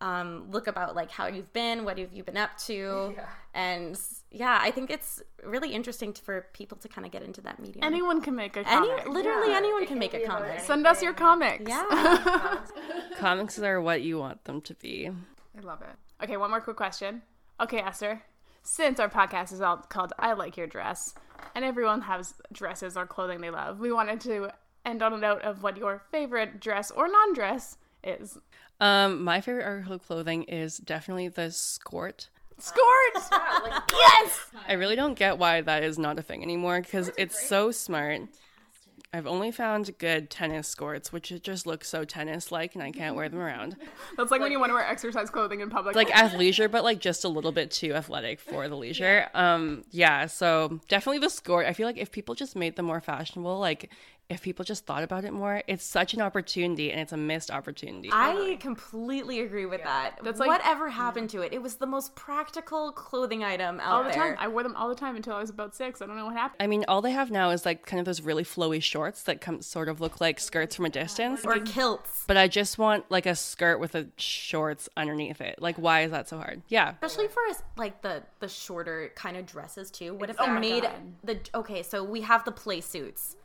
um, 0.00 0.46
look 0.50 0.66
about 0.66 0.94
like 0.94 1.10
how 1.10 1.26
you've 1.26 1.52
been 1.52 1.84
what 1.84 1.98
have 1.98 2.12
you 2.12 2.22
been 2.22 2.36
up 2.36 2.56
to 2.58 3.14
and 3.54 3.98
yeah 4.30 4.58
i 4.60 4.70
think 4.70 4.90
it's 4.90 5.22
really 5.44 5.72
interesting 5.72 6.12
to, 6.12 6.20
for 6.22 6.46
people 6.52 6.76
to 6.78 6.88
kind 6.88 7.06
of 7.06 7.12
get 7.12 7.22
into 7.22 7.40
that 7.40 7.58
medium 7.58 7.82
Anyone 7.84 8.20
can 8.20 8.34
make 8.34 8.56
a 8.56 8.68
Any, 8.68 8.88
comic. 8.88 9.08
literally 9.08 9.52
anyone 9.54 9.86
can 9.86 9.98
make 9.98 10.14
a 10.14 10.20
comic 10.26 10.60
Send 10.60 10.86
us 10.86 11.02
your 11.02 11.14
comics. 11.14 11.64
yeah 11.66 12.58
Comics 13.16 13.58
are 13.58 13.80
what 13.80 14.02
you 14.02 14.18
want 14.18 14.44
them 14.44 14.60
to 14.62 14.74
be. 14.74 15.08
I 15.56 15.60
love 15.60 15.82
it. 15.82 16.22
Okay, 16.22 16.36
one 16.36 16.50
more 16.50 16.60
quick 16.60 16.76
question. 16.76 17.22
Okay, 17.60 17.78
Esther. 17.78 18.22
Since 18.62 19.00
our 19.00 19.08
podcast 19.08 19.52
is 19.52 19.60
all 19.60 19.78
called 19.78 20.12
I 20.18 20.34
Like 20.34 20.56
Your 20.56 20.68
Dress, 20.68 21.14
and 21.54 21.64
everyone 21.64 22.02
has 22.02 22.34
dresses 22.52 22.96
or 22.96 23.06
clothing 23.06 23.40
they 23.40 23.50
love, 23.50 23.80
we 23.80 23.92
wanted 23.92 24.20
to 24.22 24.50
end 24.84 25.02
on 25.02 25.12
a 25.14 25.18
note 25.18 25.42
of 25.42 25.62
what 25.64 25.76
your 25.76 26.02
favorite 26.12 26.60
dress 26.60 26.90
or 26.92 27.08
non 27.08 27.34
dress 27.34 27.76
is. 28.04 28.38
Um 28.80 29.24
my 29.24 29.40
favorite 29.40 29.64
article 29.64 29.94
of 29.94 30.06
clothing 30.06 30.44
is 30.44 30.76
definitely 30.78 31.26
the 31.28 31.48
skort. 31.50 32.28
Skort! 32.60 32.72
yes 33.92 34.46
I 34.66 34.74
really 34.74 34.96
don't 34.96 35.14
get 35.14 35.38
why 35.38 35.60
that 35.60 35.82
is 35.82 35.98
not 35.98 36.18
a 36.18 36.22
thing 36.22 36.42
anymore 36.42 36.80
because 36.80 37.10
it's 37.16 37.46
so 37.48 37.70
smart. 37.70 38.22
I've 39.12 39.26
only 39.26 39.50
found 39.50 39.96
good 39.96 40.28
tennis 40.28 40.68
skirts, 40.68 41.12
which 41.14 41.32
just 41.42 41.66
look 41.66 41.82
so 41.82 42.04
tennis 42.04 42.52
like, 42.52 42.74
and 42.74 42.82
I 42.82 42.90
can't 42.90 43.16
wear 43.16 43.26
them 43.30 43.38
around. 43.38 43.76
That's 44.18 44.30
like 44.30 44.42
when 44.42 44.52
you 44.52 44.60
want 44.60 44.68
to 44.68 44.74
wear 44.74 44.84
exercise 44.86 45.30
clothing 45.30 45.60
in 45.60 45.70
public. 45.70 45.96
like 45.96 46.10
athleisure, 46.10 46.70
but 46.70 46.84
like 46.84 46.98
just 46.98 47.24
a 47.24 47.28
little 47.28 47.52
bit 47.52 47.70
too 47.70 47.94
athletic 47.94 48.38
for 48.38 48.68
the 48.68 48.76
leisure. 48.76 49.28
Um, 49.32 49.84
yeah, 49.90 50.26
so 50.26 50.80
definitely 50.88 51.20
the 51.20 51.30
skirt. 51.30 51.64
I 51.64 51.72
feel 51.72 51.86
like 51.86 51.96
if 51.96 52.12
people 52.12 52.34
just 52.34 52.54
made 52.54 52.76
them 52.76 52.84
more 52.84 53.00
fashionable, 53.00 53.58
like 53.58 53.90
if 54.30 54.42
people 54.42 54.62
just 54.62 54.84
thought 54.84 55.02
about 55.02 55.24
it 55.24 55.32
more, 55.32 55.62
it's 55.66 55.82
such 55.84 56.12
an 56.12 56.20
opportunity 56.20 56.92
and 56.92 57.00
it's 57.00 57.12
a 57.12 57.16
missed 57.16 57.50
opportunity. 57.50 58.10
I 58.12 58.58
completely 58.60 59.40
agree 59.40 59.64
with 59.64 59.82
that. 59.84 60.18
That's 60.22 60.38
like- 60.38 60.48
Whatever 60.48 60.90
happened 60.90 61.30
to 61.30 61.40
it? 61.40 61.54
It 61.54 61.62
was 61.62 61.76
the 61.76 61.86
most 61.86 62.14
practical 62.14 62.92
clothing 62.92 63.42
item 63.42 63.80
out 63.80 63.90
all 63.92 64.04
the 64.04 64.10
there. 64.10 64.34
time. 64.34 64.36
I 64.38 64.48
wore 64.48 64.62
them 64.62 64.76
all 64.76 64.90
the 64.90 64.94
time 64.94 65.16
until 65.16 65.34
I 65.34 65.40
was 65.40 65.48
about 65.48 65.74
six. 65.74 66.02
I 66.02 66.06
don't 66.06 66.16
know 66.16 66.26
what 66.26 66.34
happened. 66.34 66.62
I 66.62 66.66
mean, 66.66 66.84
all 66.88 67.00
they 67.00 67.12
have 67.12 67.30
now 67.30 67.48
is 67.50 67.64
like 67.64 67.86
kind 67.86 68.00
of 68.00 68.04
those 68.04 68.20
really 68.20 68.44
flowy 68.44 68.82
shorts 68.82 69.22
that 69.22 69.40
come 69.40 69.62
sort 69.62 69.88
of 69.88 69.98
look 70.00 70.20
like 70.20 70.40
skirts 70.40 70.76
from 70.76 70.84
a 70.84 70.90
distance. 70.90 71.46
or 71.46 71.58
kilts. 71.60 72.24
But 72.26 72.36
I 72.36 72.48
just 72.48 72.76
want 72.76 73.10
like 73.10 73.24
a 73.24 73.34
skirt 73.34 73.80
with 73.80 73.94
a 73.94 74.08
shorts 74.18 74.90
underneath 74.94 75.40
it. 75.40 75.60
Like, 75.62 75.76
why 75.76 76.02
is 76.02 76.10
that 76.10 76.28
so 76.28 76.36
hard? 76.36 76.60
Yeah. 76.68 76.90
Especially 76.90 77.28
for 77.28 77.42
us, 77.48 77.62
like 77.78 78.02
the 78.02 78.22
the 78.40 78.48
shorter 78.48 79.10
kind 79.14 79.38
of 79.38 79.46
dresses 79.46 79.90
too. 79.90 80.12
What 80.12 80.28
if 80.28 80.36
Oh 80.38 80.44
they 80.54 80.60
made 80.60 80.86
the 81.24 81.38
okay? 81.54 81.82
So 81.82 82.04
we 82.04 82.20
have 82.20 82.44
the 82.44 82.52
play 82.52 82.82
suits, 82.82 83.36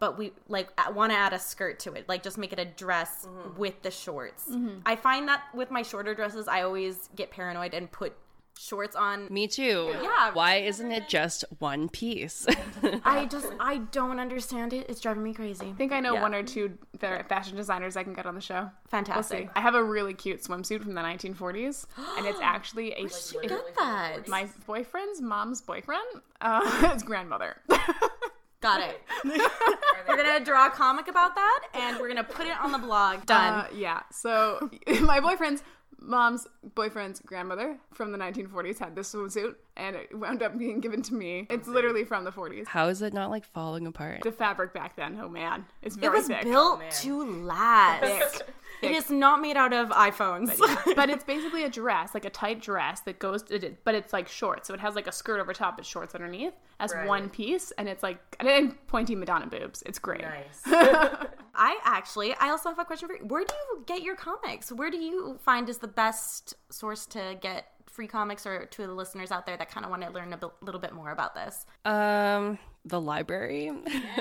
but 0.00 0.18
we 0.18 0.32
like 0.48 0.68
want 0.94 1.12
to 1.12 1.16
add 1.18 1.32
a 1.32 1.38
skirt 1.38 1.78
to 1.80 1.92
it. 1.92 2.08
Like 2.08 2.22
just 2.24 2.36
make 2.38 2.52
it 2.52 2.58
a 2.58 2.64
dress 2.64 3.26
Mm-hmm. 3.30 3.58
with 3.60 3.82
the 3.82 3.90
shorts. 3.92 4.50
I 4.84 4.96
find 4.96 5.28
that 5.28 5.42
with 5.54 5.70
my 5.70 5.82
shorter 5.82 6.14
dresses, 6.14 6.48
I 6.48 6.62
always 6.62 7.08
get 7.14 7.30
paranoid 7.30 7.74
and 7.74 7.90
put 7.92 8.14
shorts 8.58 8.94
on. 8.96 9.26
Me 9.32 9.46
too. 9.46 9.94
Yeah. 10.02 10.32
Why 10.34 10.56
isn't 10.56 10.90
it 10.92 11.08
just 11.08 11.44
one 11.60 11.88
piece? 11.88 12.46
I 13.04 13.24
just 13.26 13.46
I 13.58 13.78
don't 13.78 14.18
understand 14.20 14.72
it. 14.74 14.86
It's 14.90 15.00
driving 15.00 15.22
me 15.22 15.32
crazy. 15.32 15.68
I 15.68 15.72
think 15.72 15.92
I 15.92 16.00
know 16.00 16.14
Yeah. 16.14 16.22
one 16.22 16.34
or 16.34 16.42
two 16.42 16.76
fashion 16.98 17.56
designers 17.56 17.96
I 17.96 18.02
can 18.02 18.12
get 18.12 18.26
on 18.26 18.34
the 18.34 18.40
show. 18.40 18.60
We'll 18.62 18.70
Fantastic. 18.90 19.48
I 19.56 19.60
have 19.60 19.74
a 19.74 19.82
really 19.84 20.12
cute 20.14 20.42
swimsuit 20.42 20.82
from 20.82 20.94
the 20.94 21.00
1940s, 21.00 21.86
and 22.18 22.26
it's 22.26 22.40
actually 22.42 22.92
a. 22.92 23.02
Where'd 23.02 23.12
you 23.42 23.48
get 23.48 23.76
that? 23.78 24.28
my 24.28 24.46
boyfriend's 24.66 25.20
mom's 25.22 25.62
boyfriend, 25.62 26.02
uh, 26.40 26.90
his 26.92 27.02
grandmother. 27.02 27.56
Got 28.60 28.82
it. 28.82 29.02
we're 30.08 30.16
gonna 30.16 30.44
draw 30.44 30.66
a 30.66 30.70
comic 30.70 31.08
about 31.08 31.34
that, 31.34 31.60
and 31.72 31.98
we're 31.98 32.08
gonna 32.08 32.24
put 32.24 32.46
it 32.46 32.58
on 32.60 32.72
the 32.72 32.78
blog. 32.78 33.24
Done. 33.24 33.54
Uh, 33.54 33.66
yeah. 33.74 34.02
So 34.12 34.70
my 35.00 35.20
boyfriend's 35.20 35.62
mom's 35.98 36.46
boyfriend's 36.74 37.20
grandmother 37.20 37.78
from 37.92 38.12
the 38.12 38.18
1940s 38.18 38.78
had 38.78 38.94
this 38.94 39.14
swimsuit, 39.14 39.54
and 39.80 39.96
it 39.96 40.16
wound 40.16 40.42
up 40.42 40.56
being 40.58 40.80
given 40.80 41.02
to 41.02 41.14
me. 41.14 41.46
It's 41.50 41.66
literally 41.66 42.04
from 42.04 42.24
the 42.24 42.30
40s. 42.32 42.66
How 42.68 42.88
is 42.88 43.02
it 43.02 43.12
not 43.14 43.30
like 43.30 43.44
falling 43.44 43.86
apart? 43.86 44.22
The 44.22 44.30
fabric 44.32 44.72
back 44.74 44.94
then, 44.96 45.18
oh 45.22 45.28
man, 45.28 45.64
it's 45.82 45.96
very 45.96 46.14
It 46.14 46.18
was 46.18 46.26
thick. 46.28 46.42
built 46.44 46.80
oh, 46.84 46.90
to 47.02 47.24
last. 47.42 48.42
It 48.82 48.92
is 48.92 49.10
not 49.10 49.42
made 49.42 49.56
out 49.58 49.74
of 49.74 49.90
iPhones. 49.90 50.56
but 50.96 51.10
it's 51.10 51.24
basically 51.34 51.64
a 51.64 51.68
dress, 51.68 52.14
like 52.14 52.24
a 52.24 52.30
tight 52.30 52.62
dress 52.62 53.00
that 53.00 53.18
goes, 53.18 53.42
it, 53.50 53.84
but 53.84 53.94
it's 53.94 54.12
like 54.12 54.26
short, 54.26 54.64
so 54.66 54.72
it 54.72 54.80
has 54.80 54.94
like 54.94 55.06
a 55.06 55.12
skirt 55.12 55.38
over 55.38 55.52
top, 55.52 55.76
but 55.76 55.84
shorts 55.84 56.14
underneath, 56.14 56.54
as 56.78 56.94
Right. 56.94 57.06
one 57.06 57.28
piece, 57.28 57.72
and 57.72 57.88
it's 57.88 58.02
like 58.02 58.18
and 58.40 58.74
pointy 58.86 59.14
Madonna 59.14 59.46
boobs. 59.46 59.82
It's 59.84 59.98
great. 59.98 60.22
Nice. 60.22 60.62
I 61.54 61.78
actually, 61.84 62.34
I 62.36 62.48
also 62.50 62.70
have 62.70 62.78
a 62.78 62.84
question 62.84 63.08
for 63.08 63.16
you. 63.16 63.24
Where 63.26 63.44
do 63.44 63.54
you 63.54 63.82
get 63.86 64.02
your 64.02 64.16
comics? 64.16 64.72
Where 64.72 64.90
do 64.90 64.96
you 64.96 65.38
find 65.44 65.68
is 65.68 65.78
the 65.78 65.88
best 65.88 66.54
source 66.70 67.04
to 67.06 67.36
get 67.42 67.66
free 67.92 68.06
comics 68.06 68.46
or 68.46 68.66
to 68.66 68.86
the 68.86 68.92
listeners 68.94 69.30
out 69.30 69.46
there 69.46 69.56
that 69.56 69.70
kind 69.70 69.84
of 69.84 69.90
want 69.90 70.02
to 70.02 70.10
learn 70.10 70.32
a 70.32 70.38
little 70.62 70.80
bit 70.80 70.92
more 70.92 71.10
about 71.10 71.34
this? 71.34 71.66
Um, 71.84 72.58
the 72.84 73.00
library. 73.00 73.70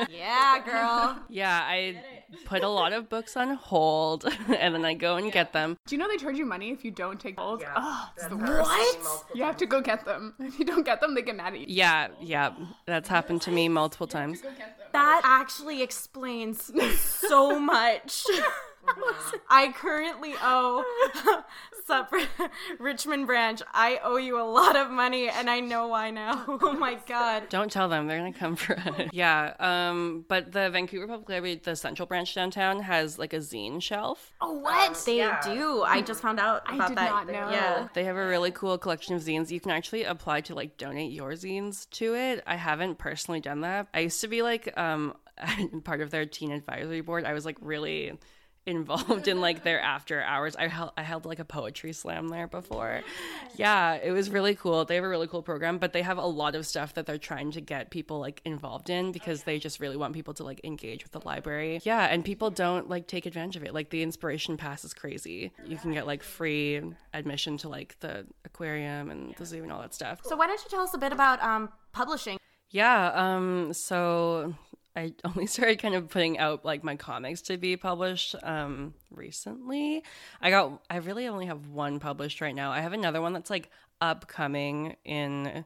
Yeah, 0.10 0.60
girl. 0.66 1.20
yeah, 1.30 1.62
I 1.64 2.02
put 2.46 2.64
a 2.64 2.68
lot 2.68 2.94
of 2.94 3.10
books 3.10 3.38
on 3.38 3.56
hold 3.56 4.26
and 4.48 4.76
then 4.76 4.86
I 4.86 4.94
go 4.94 5.16
and 5.16 5.32
get 5.32 5.54
them. 5.54 5.78
Do 5.86 5.96
you 5.96 6.00
know 6.00 6.08
they 6.08 6.18
charge 6.18 6.38
you 6.38 6.46
money 6.46 6.72
if 6.72 6.84
you 6.84 6.92
don't 6.92 7.20
take 7.20 7.40
hold? 7.40 7.62
Yeah. 7.62 7.74
Oh, 7.76 8.10
it's 8.16 8.28
the 8.28 8.38
worst. 8.38 8.70
What? 8.70 9.04
multiple 9.04 9.36
You 9.36 9.44
have 9.44 9.58
to 9.58 9.66
go 9.66 9.82
get 9.82 10.06
them. 10.06 10.34
If 10.50 10.58
you 10.58 10.66
don't 10.66 10.84
get 10.86 11.00
them, 11.00 11.14
they 11.16 11.22
get 11.22 11.36
mad 11.36 11.54
at 11.54 11.60
you. 11.60 11.66
Yeah, 11.70 12.08
yeah, 12.20 12.54
that's 12.86 13.08
happened 13.08 13.42
to 13.44 13.52
me 13.52 13.70
multiple 13.70 14.08
times. 14.08 14.42
That 14.94 15.22
actually 15.24 15.82
explains 15.84 16.72
so 17.00 17.60
much. 17.60 18.26
I 19.50 19.72
currently 19.72 20.34
owe 20.42 20.84
Sup 21.86 22.14
Richmond 22.80 23.26
branch. 23.26 23.62
I 23.74 24.00
owe 24.04 24.18
you 24.18 24.40
a 24.40 24.44
lot 24.44 24.76
of 24.76 24.92
money, 24.92 25.28
and 25.30 25.50
I 25.50 25.60
know 25.60 25.88
why 25.88 26.12
now. 26.12 26.46
Oh 26.62 26.74
my 26.74 27.00
god. 27.08 27.50
Don't 27.50 27.72
tell 27.72 27.90
them; 27.90 28.08
they're 28.08 28.18
gonna 28.20 28.34
come 28.34 28.56
for 28.56 28.78
us. 28.78 29.10
yeah, 29.12 29.54
um, 29.60 30.26
but 30.28 30.52
the 30.52 30.70
Vancouver 30.70 31.08
Public 31.08 31.30
Library, 31.30 31.60
the 31.64 31.76
Central 31.76 32.06
Branch 32.06 32.34
downtown, 32.34 32.82
has 32.82 33.18
like 33.18 33.34
a 33.34 33.38
zine 33.38 33.82
shelf. 33.82 34.32
Oh, 34.42 34.54
what? 34.54 35.02
they 35.06 35.18
yeah. 35.18 35.42
do. 35.44 35.82
I 35.82 36.02
just 36.02 36.22
found 36.22 36.40
out 36.40 36.62
I 36.66 36.76
about 36.76 36.88
did 36.90 36.98
that. 36.98 37.10
not 37.10 37.28
know. 37.28 37.50
Yeah. 37.50 37.88
They 37.94 38.04
have 38.04 38.18
a 38.18 38.28
really 38.28 38.52
cool 38.52 38.78
collection 38.78 39.16
of 39.16 39.22
zines. 39.22 39.50
You 39.50 39.60
can 39.60 39.72
actually 39.72 40.04
apply 40.04 40.42
to 40.42 40.56
like 40.56 40.78
donate 40.78 41.12
your 41.12 41.32
zines 41.32 41.90
to 41.92 42.16
it. 42.16 42.44
I 42.46 42.56
haven't 42.56 42.98
personally 42.98 43.40
done 43.40 43.62
that. 43.62 43.88
I 43.94 44.02
used 44.02 44.22
to 44.22 44.28
be 44.28 44.42
like 44.42 44.78
um 44.78 45.16
part 45.84 46.02
of 46.02 46.12
their 46.12 46.26
teen 46.26 46.52
advisory 46.52 47.02
board. 47.02 47.26
I 47.26 47.34
was 47.34 47.46
like 47.46 47.58
really 47.62 48.18
involved 48.70 49.28
in 49.28 49.42
like 49.42 49.64
their 49.64 49.80
after 49.96 50.22
hours. 50.22 50.56
I 50.56 50.68
held 50.68 50.92
I 50.98 51.04
held 51.04 51.26
like 51.26 51.40
a 51.40 51.46
poetry 51.46 51.94
slam 51.94 52.30
there 52.30 52.48
before. 52.48 53.02
Yeah, 53.56 53.96
it 53.96 54.12
was 54.12 54.30
really 54.30 54.56
cool. 54.56 54.86
They 54.86 54.96
have 54.96 55.04
a 55.04 55.10
really 55.10 55.28
cool 55.28 55.42
program, 55.42 55.78
but 55.78 55.94
they 55.94 56.02
have 56.02 56.18
a 56.18 56.26
lot 56.26 56.56
of 56.56 56.66
stuff 56.66 56.94
that 56.94 57.06
they're 57.06 57.18
trying 57.18 57.52
to 57.52 57.62
get 57.62 57.90
people 57.90 58.20
like 58.20 58.42
involved 58.46 58.90
in 58.90 59.12
because 59.12 59.44
they 59.44 59.60
just 59.60 59.80
really 59.80 59.98
want 59.98 60.14
people 60.14 60.34
to 60.36 60.44
like 60.44 60.62
engage 60.64 61.04
with 61.04 61.12
the 61.12 61.22
library. 61.26 61.82
Yeah, 61.84 62.06
and 62.06 62.24
people 62.24 62.50
don't 62.50 62.90
like 62.90 63.08
take 63.08 63.26
advantage 63.26 63.56
of 63.56 63.64
it. 63.64 63.74
Like 63.74 63.90
the 63.90 64.02
inspiration 64.02 64.58
pass 64.58 64.84
is 64.86 64.94
crazy. 64.94 65.52
You 65.66 65.78
can 65.78 65.92
get 65.92 66.06
like 66.08 66.24
free 66.24 66.82
admission 67.14 67.58
to 67.58 67.70
like 67.70 68.00
the 68.00 68.26
aquarium 68.46 69.10
and 69.10 69.36
the 69.36 69.46
zoo 69.46 69.64
and 69.64 69.72
all 69.72 69.82
that 69.82 69.94
stuff. 69.94 70.22
So 70.24 70.36
why 70.36 70.48
don't 70.48 70.62
you 70.64 70.70
tell 70.70 70.82
us 70.82 70.94
a 70.94 70.98
bit 70.98 71.12
about 71.12 71.42
um 71.42 71.70
publishing? 71.92 72.38
Yeah, 72.70 73.12
um 73.16 73.74
so 73.74 74.54
I 74.96 75.14
only 75.24 75.48
started 75.48 75.80
kind 75.80 75.96
of 75.96 76.10
putting 76.10 76.38
out 76.38 76.66
like 76.66 76.84
my 76.84 76.96
comics 76.96 77.42
to 77.44 77.58
be 77.58 77.78
published 77.78 78.36
um 78.44 78.94
recently. 79.12 80.04
I 80.42 80.50
got 80.50 80.82
I 80.90 80.98
really 80.98 81.28
only 81.28 81.46
have 81.48 81.68
one 81.68 82.00
published 82.00 82.42
right 82.42 82.56
now. 82.56 82.72
I 82.72 82.82
have 82.82 82.94
another 82.94 83.22
one 83.22 83.34
that's 83.34 83.50
like 83.50 83.70
upcoming 84.02 84.96
in 85.06 85.66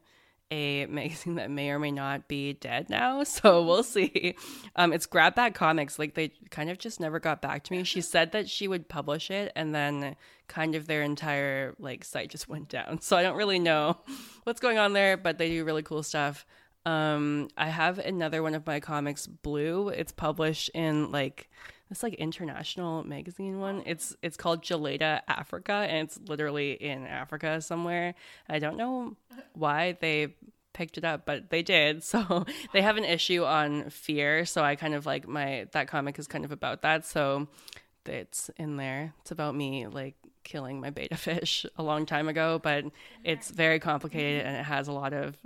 a 0.52 0.86
magazine 0.90 1.36
that 1.36 1.50
may 1.50 1.70
or 1.70 1.80
may 1.80 1.92
not 1.92 2.28
be 2.28 2.54
dead 2.54 2.90
now, 2.90 3.24
so 3.24 3.64
we'll 3.64 3.84
see. 3.84 4.36
Um 4.76 4.94
it's 4.94 5.06
Grab 5.06 5.36
Back 5.36 5.56
Comics, 5.56 5.98
like 5.98 6.16
they 6.16 6.32
kind 6.50 6.70
of 6.70 6.78
just 6.78 7.00
never 7.00 7.20
got 7.20 7.42
back 7.42 7.64
to 7.66 7.74
me. 7.74 7.84
She 7.84 8.02
said 8.02 8.32
that 8.34 8.50
she 8.50 8.68
would 8.68 8.90
publish 8.90 9.32
it 9.32 9.52
and 9.56 9.74
then 9.74 10.16
kind 10.48 10.76
of 10.76 10.88
their 10.88 11.02
entire 11.02 11.74
like 11.80 12.04
site 12.04 12.30
just 12.30 12.50
went 12.50 12.70
down. 12.70 13.02
So 13.02 13.18
I 13.18 13.24
don't 13.24 13.38
really 13.38 13.60
know 13.60 13.98
what's 14.44 14.60
going 14.60 14.78
on 14.78 14.94
there, 14.94 15.18
but 15.18 15.38
they 15.38 15.50
do 15.50 15.66
really 15.66 15.84
cool 15.84 16.04
stuff. 16.04 16.46
Um, 16.86 17.50
I 17.58 17.70
have 17.70 18.00
another 18.00 18.44
one 18.44 18.56
of 18.56 18.66
my 18.66 18.80
comics, 18.80 19.28
Blue. 19.28 19.90
It's 19.90 20.12
published 20.12 20.70
in 20.74 21.12
like 21.12 21.50
this 21.90 22.04
like 22.04 22.16
international 22.16 23.04
magazine 23.04 23.60
one. 23.60 23.84
It's 23.86 24.16
it's 24.22 24.38
called 24.38 24.64
Gelada 24.64 25.22
Africa, 25.28 25.74
and 25.74 26.08
it's 26.08 26.20
literally 26.28 26.74
in 26.74 27.06
Africa 27.08 27.62
somewhere. 27.62 28.16
I 28.50 28.60
don't 28.60 28.78
know 28.78 29.16
why 29.54 29.98
they 30.02 30.36
picked 30.74 30.98
it 30.98 31.06
up, 31.06 31.26
but 31.26 31.50
they 31.50 31.62
did. 31.62 32.04
So 32.14 32.46
they 32.74 32.82
have 32.82 32.98
an 32.98 33.06
issue 33.06 33.44
on 33.44 33.90
fear. 33.90 34.46
So 34.46 34.64
I 34.64 34.76
kind 34.76 34.94
of 34.94 35.06
like 35.06 35.28
my 35.28 35.68
that 35.72 35.88
comic 35.88 36.20
is 36.20 36.28
kind 36.28 36.44
of 36.46 36.52
about 36.52 36.82
that. 36.82 37.06
So 37.06 37.48
it's 38.06 38.50
in 38.58 38.78
there. 38.78 39.14
It's 39.22 39.32
about 39.32 39.56
me 39.56 39.88
like 39.88 40.16
killing 40.44 40.82
my 40.82 40.90
beta 40.90 41.16
fish 41.30 41.66
a 41.78 41.84
long 41.84 42.06
time 42.06 42.28
ago, 42.28 42.60
but 42.62 42.86
it's 43.24 43.50
very 43.50 43.80
complicated 43.80 44.46
and 44.46 44.58
it 44.58 44.64
has 44.64 44.88
a 44.88 44.92
lot 44.92 45.14
of 45.14 45.38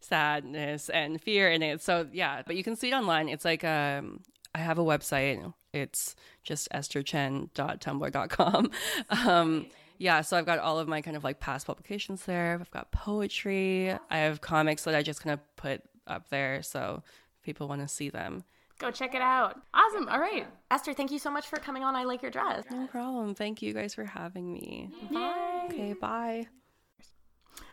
sadness 0.00 0.88
and 0.88 1.20
fear 1.20 1.50
in 1.50 1.62
it. 1.62 1.82
So 1.82 2.06
yeah, 2.12 2.42
but 2.46 2.56
you 2.56 2.64
can 2.64 2.76
see 2.76 2.90
it 2.90 2.94
online. 2.94 3.28
It's 3.28 3.44
like 3.44 3.64
um 3.64 4.20
I 4.54 4.58
have 4.58 4.78
a 4.78 4.82
website. 4.84 5.52
It's 5.72 6.16
just 6.42 6.68
estherchen.tumblr.com. 6.72 8.70
Um 9.10 9.66
yeah, 9.98 10.22
so 10.22 10.38
I've 10.38 10.46
got 10.46 10.58
all 10.58 10.78
of 10.78 10.88
my 10.88 11.02
kind 11.02 11.14
of 11.14 11.24
like 11.24 11.40
past 11.40 11.66
publications 11.66 12.24
there. 12.24 12.56
I've 12.58 12.70
got 12.70 12.90
poetry. 12.90 13.90
I 14.08 14.18
have 14.18 14.40
comics 14.40 14.84
that 14.84 14.94
I 14.94 15.02
just 15.02 15.22
kind 15.22 15.34
of 15.34 15.40
put 15.56 15.82
up 16.06 16.30
there 16.30 16.62
so 16.62 17.02
if 17.36 17.42
people 17.42 17.68
want 17.68 17.82
to 17.82 17.88
see 17.88 18.08
them. 18.08 18.42
Go 18.78 18.90
check 18.90 19.14
it 19.14 19.20
out. 19.20 19.60
Awesome. 19.74 20.08
All 20.08 20.18
right. 20.18 20.46
Esther, 20.70 20.94
thank 20.94 21.10
you 21.10 21.18
so 21.18 21.30
much 21.30 21.46
for 21.48 21.58
coming 21.58 21.84
on. 21.84 21.94
I 21.94 22.04
like 22.04 22.22
your 22.22 22.30
dress. 22.30 22.64
No 22.70 22.86
problem. 22.86 23.34
Thank 23.34 23.60
you 23.60 23.74
guys 23.74 23.92
for 23.94 24.06
having 24.06 24.50
me. 24.50 24.88
Yay. 25.10 25.66
Okay, 25.66 25.92
bye. 25.92 26.46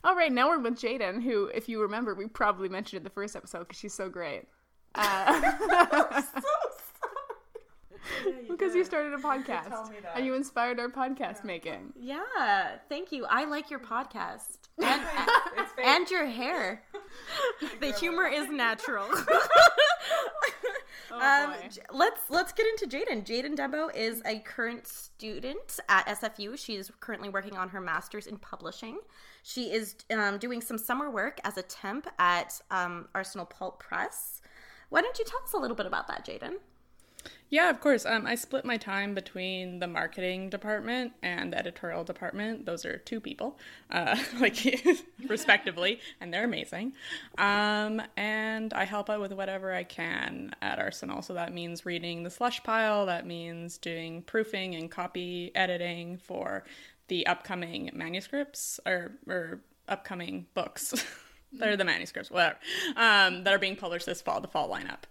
All 0.03 0.15
right, 0.15 0.31
now 0.31 0.49
we're 0.49 0.59
with 0.59 0.75
Jaden, 0.75 1.21
who, 1.23 1.45
if 1.47 1.67
you 1.67 1.81
remember, 1.81 2.15
we 2.15 2.27
probably 2.27 2.69
mentioned 2.69 2.97
in 2.99 3.03
the 3.03 3.09
first 3.09 3.35
episode 3.35 3.59
because 3.59 3.77
she's 3.77 3.93
so 3.93 4.09
great. 4.09 4.43
Uh, 4.95 5.51
because 8.49 8.75
you 8.75 8.83
started 8.83 9.13
a 9.13 9.17
podcast 9.17 9.69
tell 9.69 9.89
me 9.89 9.97
that. 10.01 10.15
and 10.15 10.25
you 10.25 10.33
inspired 10.33 10.79
our 10.79 10.89
podcast 10.89 11.43
making. 11.43 11.93
Yeah, 11.99 12.77
thank 12.89 13.11
you. 13.11 13.25
I 13.25 13.45
like 13.45 13.69
your 13.69 13.79
podcast 13.79 14.57
and, 14.83 15.01
and 15.83 16.09
your 16.09 16.25
hair. 16.25 16.83
The 17.79 17.91
humor 17.93 18.27
is 18.27 18.49
natural. 18.49 19.07
Oh, 21.11 21.19
um. 21.19 21.53
Let's 21.91 22.21
let's 22.29 22.51
get 22.51 22.65
into 22.67 22.85
Jaden. 22.85 23.25
Jaden 23.25 23.55
Debo 23.55 23.95
is 23.95 24.21
a 24.25 24.39
current 24.39 24.87
student 24.87 25.79
at 25.89 26.05
SFU. 26.07 26.57
She 26.57 26.75
is 26.75 26.91
currently 26.99 27.29
working 27.29 27.57
on 27.57 27.69
her 27.69 27.81
master's 27.81 28.27
in 28.27 28.37
publishing. 28.37 28.99
She 29.43 29.71
is 29.71 29.95
um, 30.11 30.37
doing 30.37 30.61
some 30.61 30.77
summer 30.77 31.09
work 31.09 31.39
as 31.43 31.57
a 31.57 31.63
temp 31.63 32.07
at 32.19 32.59
um, 32.71 33.07
Arsenal 33.15 33.45
Pulp 33.45 33.79
Press. 33.79 34.41
Why 34.89 35.01
don't 35.01 35.17
you 35.17 35.25
tell 35.25 35.41
us 35.43 35.53
a 35.53 35.57
little 35.57 35.75
bit 35.75 35.85
about 35.85 36.07
that, 36.07 36.25
Jaden? 36.25 36.55
Yeah, 37.49 37.69
of 37.69 37.79
course. 37.79 38.05
Um, 38.05 38.25
I 38.25 38.35
split 38.35 38.65
my 38.65 38.75
time 38.75 39.13
between 39.13 39.79
the 39.79 39.87
marketing 39.87 40.49
department 40.49 41.13
and 41.23 41.53
the 41.53 41.57
editorial 41.57 42.03
department. 42.03 42.65
Those 42.65 42.85
are 42.85 42.97
two 42.97 43.21
people, 43.21 43.57
uh, 43.89 44.17
like 44.39 44.85
respectively, 45.27 46.01
and 46.19 46.33
they're 46.33 46.43
amazing. 46.43 46.93
Um, 47.37 48.01
and 48.17 48.73
I 48.73 48.83
help 48.83 49.09
out 49.09 49.21
with 49.21 49.31
whatever 49.31 49.73
I 49.73 49.83
can 49.83 50.51
at 50.61 50.77
Arsenal. 50.77 51.21
So 51.21 51.33
that 51.35 51.53
means 51.53 51.85
reading 51.85 52.23
the 52.23 52.29
slush 52.29 52.61
pile. 52.63 53.05
That 53.05 53.25
means 53.25 53.77
doing 53.77 54.23
proofing 54.23 54.75
and 54.75 54.91
copy 54.91 55.51
editing 55.55 56.17
for 56.17 56.65
the 57.07 57.25
upcoming 57.27 57.89
manuscripts 57.93 58.79
or 58.85 59.13
or 59.25 59.61
upcoming 59.87 60.47
books. 60.53 60.93
They're 61.53 61.77
the 61.77 61.85
manuscripts, 61.85 62.29
whatever, 62.29 62.57
um, 62.97 63.45
that 63.45 63.53
are 63.53 63.59
being 63.59 63.77
published 63.77 64.05
this 64.05 64.21
fall, 64.21 64.41
the 64.41 64.49
fall 64.49 64.69
lineup. 64.69 65.03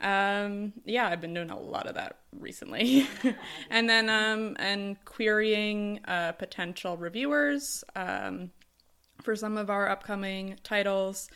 Um, 0.00 0.72
yeah, 0.84 1.08
I've 1.08 1.20
been 1.20 1.34
doing 1.34 1.50
a 1.50 1.58
lot 1.58 1.86
of 1.86 1.94
that 1.94 2.18
recently. 2.38 3.06
and 3.70 3.88
then, 3.88 4.08
um, 4.08 4.56
and 4.58 5.02
querying 5.04 6.00
uh, 6.06 6.32
potential 6.32 6.96
reviewers 6.96 7.84
um, 7.94 8.50
for 9.22 9.36
some 9.36 9.56
of 9.56 9.70
our 9.70 9.88
upcoming 9.88 10.56
titles 10.62 11.28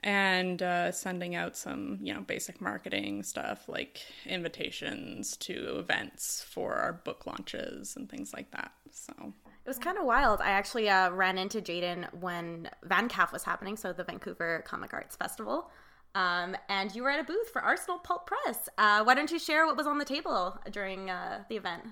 and 0.00 0.62
uh, 0.62 0.92
sending 0.92 1.34
out 1.34 1.56
some, 1.56 1.98
you 2.00 2.14
know, 2.14 2.20
basic 2.20 2.60
marketing 2.60 3.22
stuff 3.22 3.68
like 3.68 4.00
invitations 4.24 5.36
to 5.38 5.78
events 5.78 6.44
for 6.48 6.74
our 6.74 6.92
book 6.92 7.26
launches 7.26 7.96
and 7.96 8.08
things 8.08 8.32
like 8.32 8.50
that. 8.52 8.72
So, 8.92 9.12
It 9.64 9.68
was 9.68 9.78
kind 9.78 9.98
of 9.98 10.04
wild. 10.04 10.40
I 10.40 10.50
actually 10.50 10.88
uh, 10.88 11.10
ran 11.10 11.38
into 11.38 11.60
Jaden 11.60 12.12
when 12.14 12.70
VanCaf 12.86 13.32
was 13.32 13.42
happening, 13.42 13.76
so 13.76 13.92
the 13.92 14.04
Vancouver 14.04 14.62
Comic 14.66 14.94
Arts 14.94 15.16
Festival. 15.16 15.70
Um, 16.16 16.56
and 16.70 16.94
you 16.94 17.02
were 17.02 17.10
at 17.10 17.20
a 17.20 17.24
booth 17.24 17.50
for 17.50 17.60
Arsenal 17.60 17.98
Pulp 17.98 18.26
Press. 18.26 18.70
Uh, 18.78 19.04
why 19.04 19.14
don't 19.14 19.30
you 19.30 19.38
share 19.38 19.66
what 19.66 19.76
was 19.76 19.86
on 19.86 19.98
the 19.98 20.04
table 20.04 20.58
during 20.72 21.10
uh, 21.10 21.44
the 21.50 21.56
event? 21.56 21.82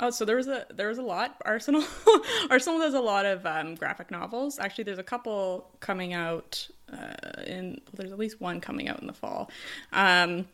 Oh, 0.00 0.10
so 0.10 0.24
there 0.24 0.34
was 0.34 0.48
a 0.48 0.66
there 0.74 0.88
was 0.88 0.98
a 0.98 1.02
lot. 1.02 1.40
Arsenal 1.44 1.84
Arsenal 2.50 2.80
does 2.80 2.94
a 2.94 3.00
lot 3.00 3.26
of 3.26 3.46
um, 3.46 3.76
graphic 3.76 4.10
novels. 4.10 4.58
Actually, 4.58 4.84
there's 4.84 4.98
a 4.98 5.04
couple 5.04 5.70
coming 5.78 6.14
out 6.14 6.66
uh, 6.92 7.42
in. 7.46 7.80
There's 7.94 8.10
at 8.10 8.18
least 8.18 8.40
one 8.40 8.60
coming 8.60 8.88
out 8.88 9.00
in 9.00 9.06
the 9.06 9.12
fall. 9.12 9.50
Um, 9.92 10.48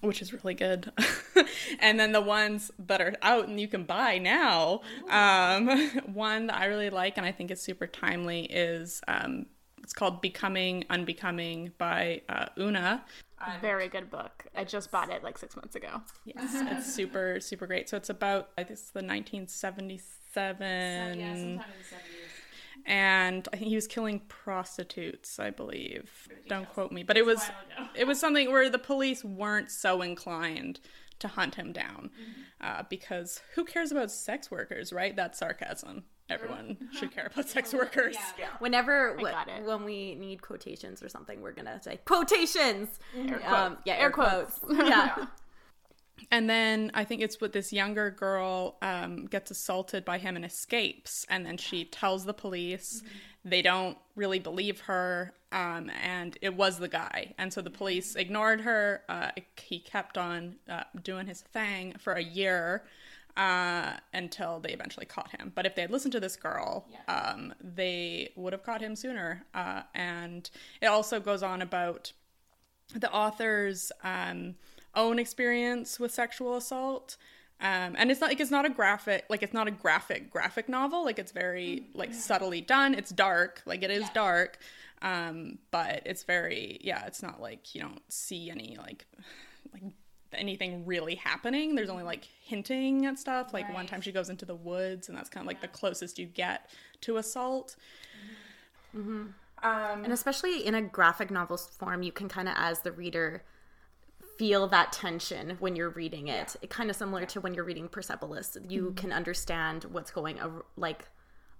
which 0.00 0.20
is 0.20 0.34
really 0.34 0.54
good. 0.54 0.90
and 1.80 1.98
then 1.98 2.12
the 2.12 2.20
ones 2.20 2.70
that 2.78 3.00
are 3.00 3.14
out 3.22 3.46
and 3.48 3.60
you 3.60 3.68
can 3.68 3.84
buy 3.84 4.18
now, 4.18 4.80
um, 5.08 5.68
one 6.12 6.48
that 6.48 6.58
I 6.58 6.66
really 6.66 6.90
like 6.90 7.16
and 7.16 7.24
I 7.24 7.30
think 7.30 7.52
is 7.52 7.62
super 7.62 7.86
timely 7.86 8.46
is 8.46 9.00
um, 9.06 9.46
it's 9.86 9.92
called 9.92 10.20
Becoming 10.20 10.84
Unbecoming 10.90 11.70
by 11.78 12.22
uh, 12.28 12.46
Una. 12.58 13.04
Very 13.60 13.86
good 13.86 14.10
book. 14.10 14.44
I 14.56 14.64
just 14.64 14.90
bought 14.90 15.10
it 15.10 15.22
like 15.22 15.38
six 15.38 15.54
months 15.54 15.76
ago. 15.76 16.02
Yes, 16.24 16.50
it's 16.54 16.92
super 16.92 17.38
super 17.38 17.68
great. 17.68 17.88
So 17.88 17.96
it's 17.96 18.10
about 18.10 18.48
I 18.58 18.64
think 18.64 18.80
it's 18.80 18.90
the 18.90 19.04
1977 19.04 21.62
and 22.84 23.48
I 23.52 23.56
think 23.56 23.68
he 23.68 23.76
was 23.76 23.86
killing 23.86 24.22
prostitutes, 24.26 25.38
I 25.38 25.50
believe. 25.50 26.10
Don't 26.48 26.68
quote 26.68 26.90
me, 26.90 27.04
but 27.04 27.16
it 27.16 27.24
was 27.24 27.48
it 27.94 28.08
was 28.08 28.18
something 28.18 28.50
where 28.50 28.68
the 28.68 28.80
police 28.80 29.22
weren't 29.22 29.70
so 29.70 30.02
inclined 30.02 30.80
to 31.20 31.28
hunt 31.28 31.54
him 31.54 31.72
down 31.72 32.10
uh, 32.60 32.82
because 32.90 33.40
who 33.54 33.64
cares 33.64 33.92
about 33.92 34.10
sex 34.10 34.50
workers, 34.50 34.92
right? 34.92 35.14
That's 35.14 35.38
sarcasm. 35.38 36.06
Everyone 36.28 36.76
should 36.92 37.12
care 37.12 37.30
about 37.32 37.48
sex 37.48 37.72
workers. 37.72 38.16
Whenever 38.58 39.16
I 39.18 39.22
got 39.22 39.48
it. 39.48 39.64
when 39.64 39.84
we 39.84 40.14
need 40.16 40.42
quotations 40.42 41.02
or 41.02 41.08
something, 41.08 41.40
we're 41.40 41.52
gonna 41.52 41.80
say 41.82 41.98
quotations. 42.04 42.98
Air 43.16 43.40
Um, 43.46 43.78
yeah, 43.84 43.94
Air 43.94 44.00
air 44.02 44.10
quotes. 44.10 44.58
quotes. 44.58 44.78
yeah. 44.88 45.26
And 46.30 46.48
then 46.48 46.90
I 46.94 47.04
think 47.04 47.20
it's 47.20 47.42
what 47.42 47.52
this 47.52 47.74
younger 47.74 48.10
girl 48.10 48.78
um, 48.80 49.26
gets 49.26 49.50
assaulted 49.50 50.02
by 50.04 50.16
him 50.16 50.34
and 50.34 50.46
escapes, 50.46 51.26
and 51.28 51.44
then 51.44 51.58
she 51.58 51.84
tells 51.84 52.24
the 52.24 52.32
police. 52.32 53.02
They 53.44 53.60
don't 53.60 53.98
really 54.16 54.38
believe 54.38 54.80
her, 54.80 55.34
um, 55.52 55.90
and 56.02 56.36
it 56.40 56.54
was 56.54 56.78
the 56.78 56.88
guy. 56.88 57.34
And 57.38 57.52
so 57.52 57.60
the 57.60 57.70
police 57.70 58.16
ignored 58.16 58.62
her. 58.62 59.02
Uh, 59.10 59.30
he 59.60 59.78
kept 59.78 60.16
on 60.16 60.56
uh, 60.68 60.84
doing 61.02 61.26
his 61.26 61.42
thing 61.42 61.94
for 61.98 62.14
a 62.14 62.22
year 62.22 62.84
uh, 63.36 63.94
until 64.14 64.60
they 64.60 64.70
eventually 64.70 65.06
caught 65.06 65.30
him. 65.30 65.52
But 65.54 65.66
if 65.66 65.74
they 65.74 65.82
had 65.82 65.90
listened 65.90 66.12
to 66.12 66.20
this 66.20 66.36
girl, 66.36 66.86
um, 67.08 67.54
they 67.60 68.32
would 68.36 68.52
have 68.52 68.62
caught 68.62 68.80
him 68.80 68.96
sooner. 68.96 69.44
Uh, 69.54 69.82
and 69.94 70.48
it 70.80 70.86
also 70.86 71.20
goes 71.20 71.42
on 71.42 71.60
about 71.60 72.12
the 72.94 73.12
author's 73.12 73.92
um, 74.02 74.54
own 74.94 75.18
experience 75.18 76.00
with 76.00 76.12
sexual 76.12 76.56
assault. 76.56 77.16
Um, 77.60 77.94
and 77.96 78.10
it's 78.10 78.20
not 78.20 78.28
like 78.28 78.40
it's 78.40 78.50
not 78.50 78.66
a 78.66 78.70
graphic 78.70 79.24
like 79.30 79.42
it's 79.42 79.54
not 79.54 79.66
a 79.66 79.70
graphic 79.70 80.30
graphic 80.30 80.68
novel. 80.68 81.04
Like 81.04 81.18
it's 81.18 81.32
very 81.32 81.88
like 81.94 82.12
subtly 82.12 82.60
done. 82.60 82.94
It's 82.94 83.10
dark. 83.10 83.62
Like 83.64 83.82
it 83.82 83.90
is 83.90 84.08
dark. 84.10 84.58
Um, 85.02 85.58
but 85.70 86.02
it's 86.04 86.22
very 86.22 86.78
yeah 86.82 87.06
it's 87.06 87.22
not 87.22 87.40
like 87.40 87.74
you 87.74 87.80
don't 87.80 88.02
see 88.12 88.50
any 88.50 88.76
like 88.78 89.06
like 89.72 89.82
anything 90.32 90.84
really 90.86 91.14
happening. 91.14 91.74
There's 91.74 91.90
only 91.90 92.04
like 92.04 92.24
hinting 92.44 93.06
at 93.06 93.18
stuff. 93.18 93.52
Like 93.52 93.72
one 93.72 93.86
time 93.86 94.00
she 94.00 94.12
goes 94.12 94.28
into 94.28 94.44
the 94.44 94.54
woods 94.54 95.08
and 95.08 95.16
that's 95.16 95.30
kind 95.30 95.42
of 95.42 95.46
like 95.46 95.60
the 95.60 95.68
closest 95.68 96.18
you 96.18 96.26
get 96.26 96.70
to 97.02 97.16
assault. 97.16 97.76
Mm-hmm. 98.96 99.26
Mm-hmm. 99.64 100.04
And 100.04 100.12
especially 100.12 100.66
in 100.66 100.74
a 100.74 100.82
graphic 100.82 101.30
novel 101.30 101.56
form, 101.56 102.02
you 102.02 102.12
can 102.12 102.28
kind 102.28 102.48
of, 102.48 102.54
as 102.58 102.80
the 102.80 102.92
reader, 102.92 103.42
feel 104.38 104.66
that 104.68 104.92
tension 104.92 105.56
when 105.60 105.76
you're 105.76 105.90
reading 105.90 106.28
it. 106.28 106.56
It 106.60 106.70
kind 106.70 106.90
of 106.90 106.96
similar 106.96 107.24
to 107.26 107.40
when 107.40 107.54
you're 107.54 107.64
reading 107.64 107.88
Persepolis. 107.88 108.56
You 108.68 108.86
mm-hmm. 108.86 108.94
can 108.94 109.12
understand 109.12 109.84
what's 109.84 110.10
going 110.10 110.38
ar- 110.40 110.64
like 110.76 111.06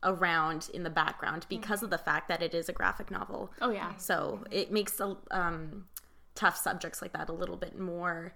around 0.03 0.69
in 0.75 0.83
the 0.83 0.91
background 0.91 1.47
because 1.49 1.83
of 1.83 1.91
the 1.91 1.99
fact 1.99 2.29
that 2.29 2.43
it 2.43 2.55
is 2.55 2.69
a 2.69 2.73
graphic 2.73 3.11
novel. 3.11 3.53
Oh 3.61 3.71
yeah. 3.71 3.97
So 3.97 4.45
it 4.51 4.71
makes 4.71 5.01
a, 5.01 5.17
um, 5.31 5.87
tough 6.35 6.57
subjects 6.57 7.03
like 7.03 7.15
that 7.15 7.29
a 7.29 7.33
little 7.33 7.57
bit 7.57 7.79
more 7.79 8.35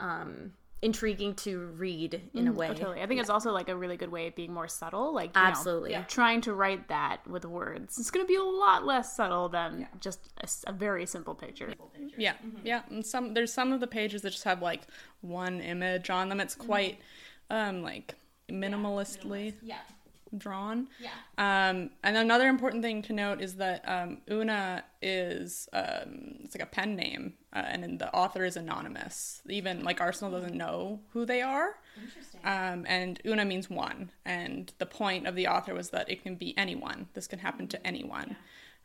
um, 0.00 0.52
intriguing 0.80 1.34
to 1.34 1.66
read 1.76 2.22
in 2.34 2.46
a 2.46 2.52
way. 2.52 2.68
Oh, 2.68 2.74
totally. 2.74 3.02
I 3.02 3.06
think 3.06 3.20
it's 3.20 3.30
also 3.30 3.52
like 3.52 3.68
a 3.68 3.76
really 3.76 3.96
good 3.96 4.10
way 4.10 4.28
of 4.28 4.36
being 4.36 4.52
more 4.52 4.68
subtle. 4.68 5.12
Like 5.12 5.34
you 5.34 5.42
know, 5.42 5.48
Absolutely. 5.48 5.90
Yeah. 5.92 6.04
trying 6.04 6.40
to 6.42 6.54
write 6.54 6.88
that 6.88 7.26
with 7.26 7.44
words. 7.44 7.98
It's 7.98 8.10
going 8.10 8.24
to 8.24 8.28
be 8.28 8.36
a 8.36 8.42
lot 8.42 8.86
less 8.86 9.16
subtle 9.16 9.48
than 9.48 9.88
just 10.00 10.20
a 10.66 10.72
very 10.72 11.06
simple 11.06 11.34
picture. 11.34 11.74
Yeah, 12.16 12.34
yeah. 12.62 12.82
And 12.90 13.04
some 13.04 13.34
there's 13.34 13.52
some 13.52 13.72
of 13.72 13.80
the 13.80 13.86
pages 13.86 14.22
that 14.22 14.30
just 14.30 14.44
have 14.44 14.62
like 14.62 14.82
one 15.20 15.60
image 15.60 16.10
on 16.10 16.28
them. 16.28 16.40
It's 16.40 16.54
quite 16.54 16.98
um 17.50 17.82
like 17.82 18.14
minimalistly 18.50 19.54
drawn. 20.36 20.88
Yeah. 21.00 21.10
Um, 21.38 21.90
and 22.02 22.16
another 22.16 22.48
important 22.48 22.82
thing 22.82 23.02
to 23.02 23.12
note 23.12 23.40
is 23.40 23.56
that 23.56 23.82
um, 23.88 24.18
Una 24.30 24.84
is 25.00 25.68
um, 25.72 26.36
it's 26.40 26.54
like 26.54 26.62
a 26.62 26.70
pen 26.70 26.96
name, 26.96 27.34
uh, 27.52 27.64
and 27.66 27.82
then 27.82 27.98
the 27.98 28.12
author 28.14 28.44
is 28.44 28.56
anonymous. 28.56 29.42
Even 29.48 29.84
like 29.84 30.00
Arsenal 30.00 30.32
doesn't 30.32 30.56
know 30.56 31.00
who 31.12 31.24
they 31.24 31.42
are. 31.42 31.76
Interesting. 32.02 32.40
Um, 32.44 32.84
and 32.88 33.20
Una 33.24 33.44
means 33.44 33.70
one, 33.70 34.10
and 34.24 34.72
the 34.78 34.86
point 34.86 35.26
of 35.26 35.34
the 35.34 35.46
author 35.46 35.74
was 35.74 35.90
that 35.90 36.10
it 36.10 36.22
can 36.22 36.34
be 36.34 36.56
anyone. 36.58 37.08
This 37.14 37.26
can 37.26 37.38
happen 37.38 37.68
to 37.68 37.86
anyone. 37.86 38.36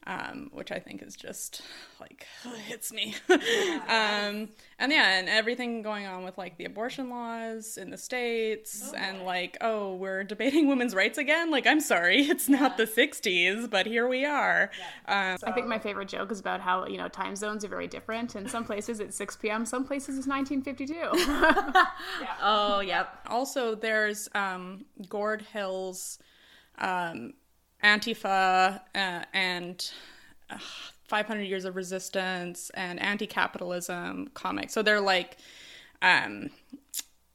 Um, 0.06 0.50
which 0.52 0.70
I 0.70 0.80
think 0.80 1.02
is 1.02 1.16
just 1.16 1.62
like 2.02 2.28
hits 2.68 2.92
me. 2.92 3.16
um, 3.30 4.50
and 4.78 4.92
yeah, 4.92 5.18
and 5.18 5.30
everything 5.30 5.82
going 5.82 6.06
on 6.06 6.26
with 6.26 6.38
like 6.38 6.58
the 6.58 6.66
abortion 6.66 7.10
laws 7.10 7.78
in 7.78 7.90
the 7.90 7.98
states, 7.98 8.92
and 8.94 9.24
like, 9.24 9.58
oh, 9.62 9.96
we're 9.96 10.26
debating 10.26 10.68
women's 10.74 10.94
rights 10.94 11.18
again. 11.18 11.52
Like, 11.52 11.66
I'm 11.66 11.80
sorry, 11.80 12.22
it's 12.30 12.50
not 12.50 12.76
the 12.76 12.86
'60s, 12.86 13.70
but 13.70 13.86
here 13.86 14.08
we 14.08 14.26
are. 14.26 14.72
Um, 15.08 15.38
I 15.44 15.52
think 15.54 15.68
my 15.68 15.80
favorite 15.80 16.10
joke 16.10 16.32
is 16.32 16.40
about 16.40 16.60
how 16.60 16.86
you 16.86 16.98
know 16.98 17.08
time 17.08 17.38
zones 17.38 17.64
are 17.64 17.70
very 17.70 17.88
different. 17.88 18.36
In 18.36 18.48
some 18.50 18.66
places 18.66 19.00
it's 19.00 19.16
6 19.16 19.38
p.m. 19.38 19.66
Some 19.66 19.86
places 19.86 20.18
it's 20.18 20.28
1952. 20.28 21.84
Oh, 22.42 22.82
yep. 22.82 23.20
also, 23.28 23.76
there's 23.76 24.28
um, 24.36 24.86
Gord 25.08 25.44
Hill's 25.54 26.20
um, 26.78 27.34
Antifa 27.84 28.82
uh, 28.96 29.24
and 29.34 29.92
uh, 30.50 30.58
500 31.08 31.44
Years 31.44 31.66
of 31.66 31.76
Resistance 31.76 32.72
and 32.74 33.00
anti-capitalism 33.00 34.30
comics. 34.34 34.74
So 34.74 34.82
they're 34.82 35.02
like, 35.02 35.38
um, 36.02 36.50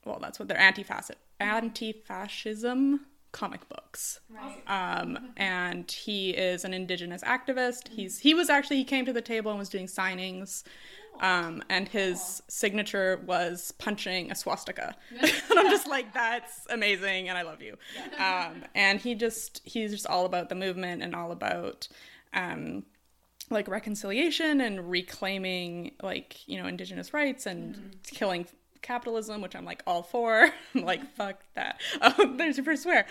well, 0.05 0.19
that's 0.21 0.39
what 0.39 0.49
they're 0.49 0.59
anti-fascist, 0.59 1.19
anti-fascism 1.41 3.01
comic 3.33 3.69
books. 3.69 4.21
Um, 4.67 5.33
and 5.37 5.91
he 5.91 6.31
is 6.31 6.65
an 6.65 6.73
indigenous 6.73 7.23
activist. 7.23 7.89
He's 7.89 8.19
he 8.21 8.35
was 8.35 8.49
actually 8.51 8.77
he 8.77 8.85
came 8.85 9.05
to 9.05 9.13
the 9.13 9.23
table 9.23 9.51
and 9.51 9.59
was 9.59 9.69
doing 9.69 9.87
signings. 9.87 10.65
Um, 11.21 11.63
and 11.69 11.89
his 11.89 12.43
signature 12.49 13.21
was 13.27 13.73
punching 13.79 14.31
a 14.31 14.35
swastika. 14.35 14.95
and 15.21 15.59
I'm 15.59 15.71
just 15.71 15.89
like, 15.89 16.13
that's 16.15 16.67
amazing, 16.71 17.29
and 17.29 17.37
I 17.37 17.43
love 17.43 17.63
you. 17.63 17.77
Um, 18.19 18.65
and 18.75 19.01
he 19.01 19.15
just 19.15 19.61
he's 19.65 19.91
just 19.91 20.07
all 20.07 20.27
about 20.27 20.49
the 20.49 20.55
movement 20.55 21.03
and 21.03 21.15
all 21.15 21.33
about 21.33 21.89
um, 22.35 22.85
like 23.51 23.69
reconciliation 23.69 24.61
and 24.61 24.91
reclaiming 24.91 25.93
like 26.03 26.47
you 26.47 26.61
know 26.61 26.69
indigenous 26.69 27.15
rights 27.15 27.47
and 27.47 27.97
killing 28.05 28.47
capitalism 28.81 29.41
which 29.41 29.57
i'm 29.57 29.65
like 29.65 29.83
all 29.87 30.03
for 30.03 30.51
i'm 30.75 30.83
like 30.83 31.01
fuck 31.15 31.43
that 31.55 31.81
um, 32.01 32.37
there's 32.37 32.57
your 32.57 32.65
first 32.65 32.83
swear 32.83 33.07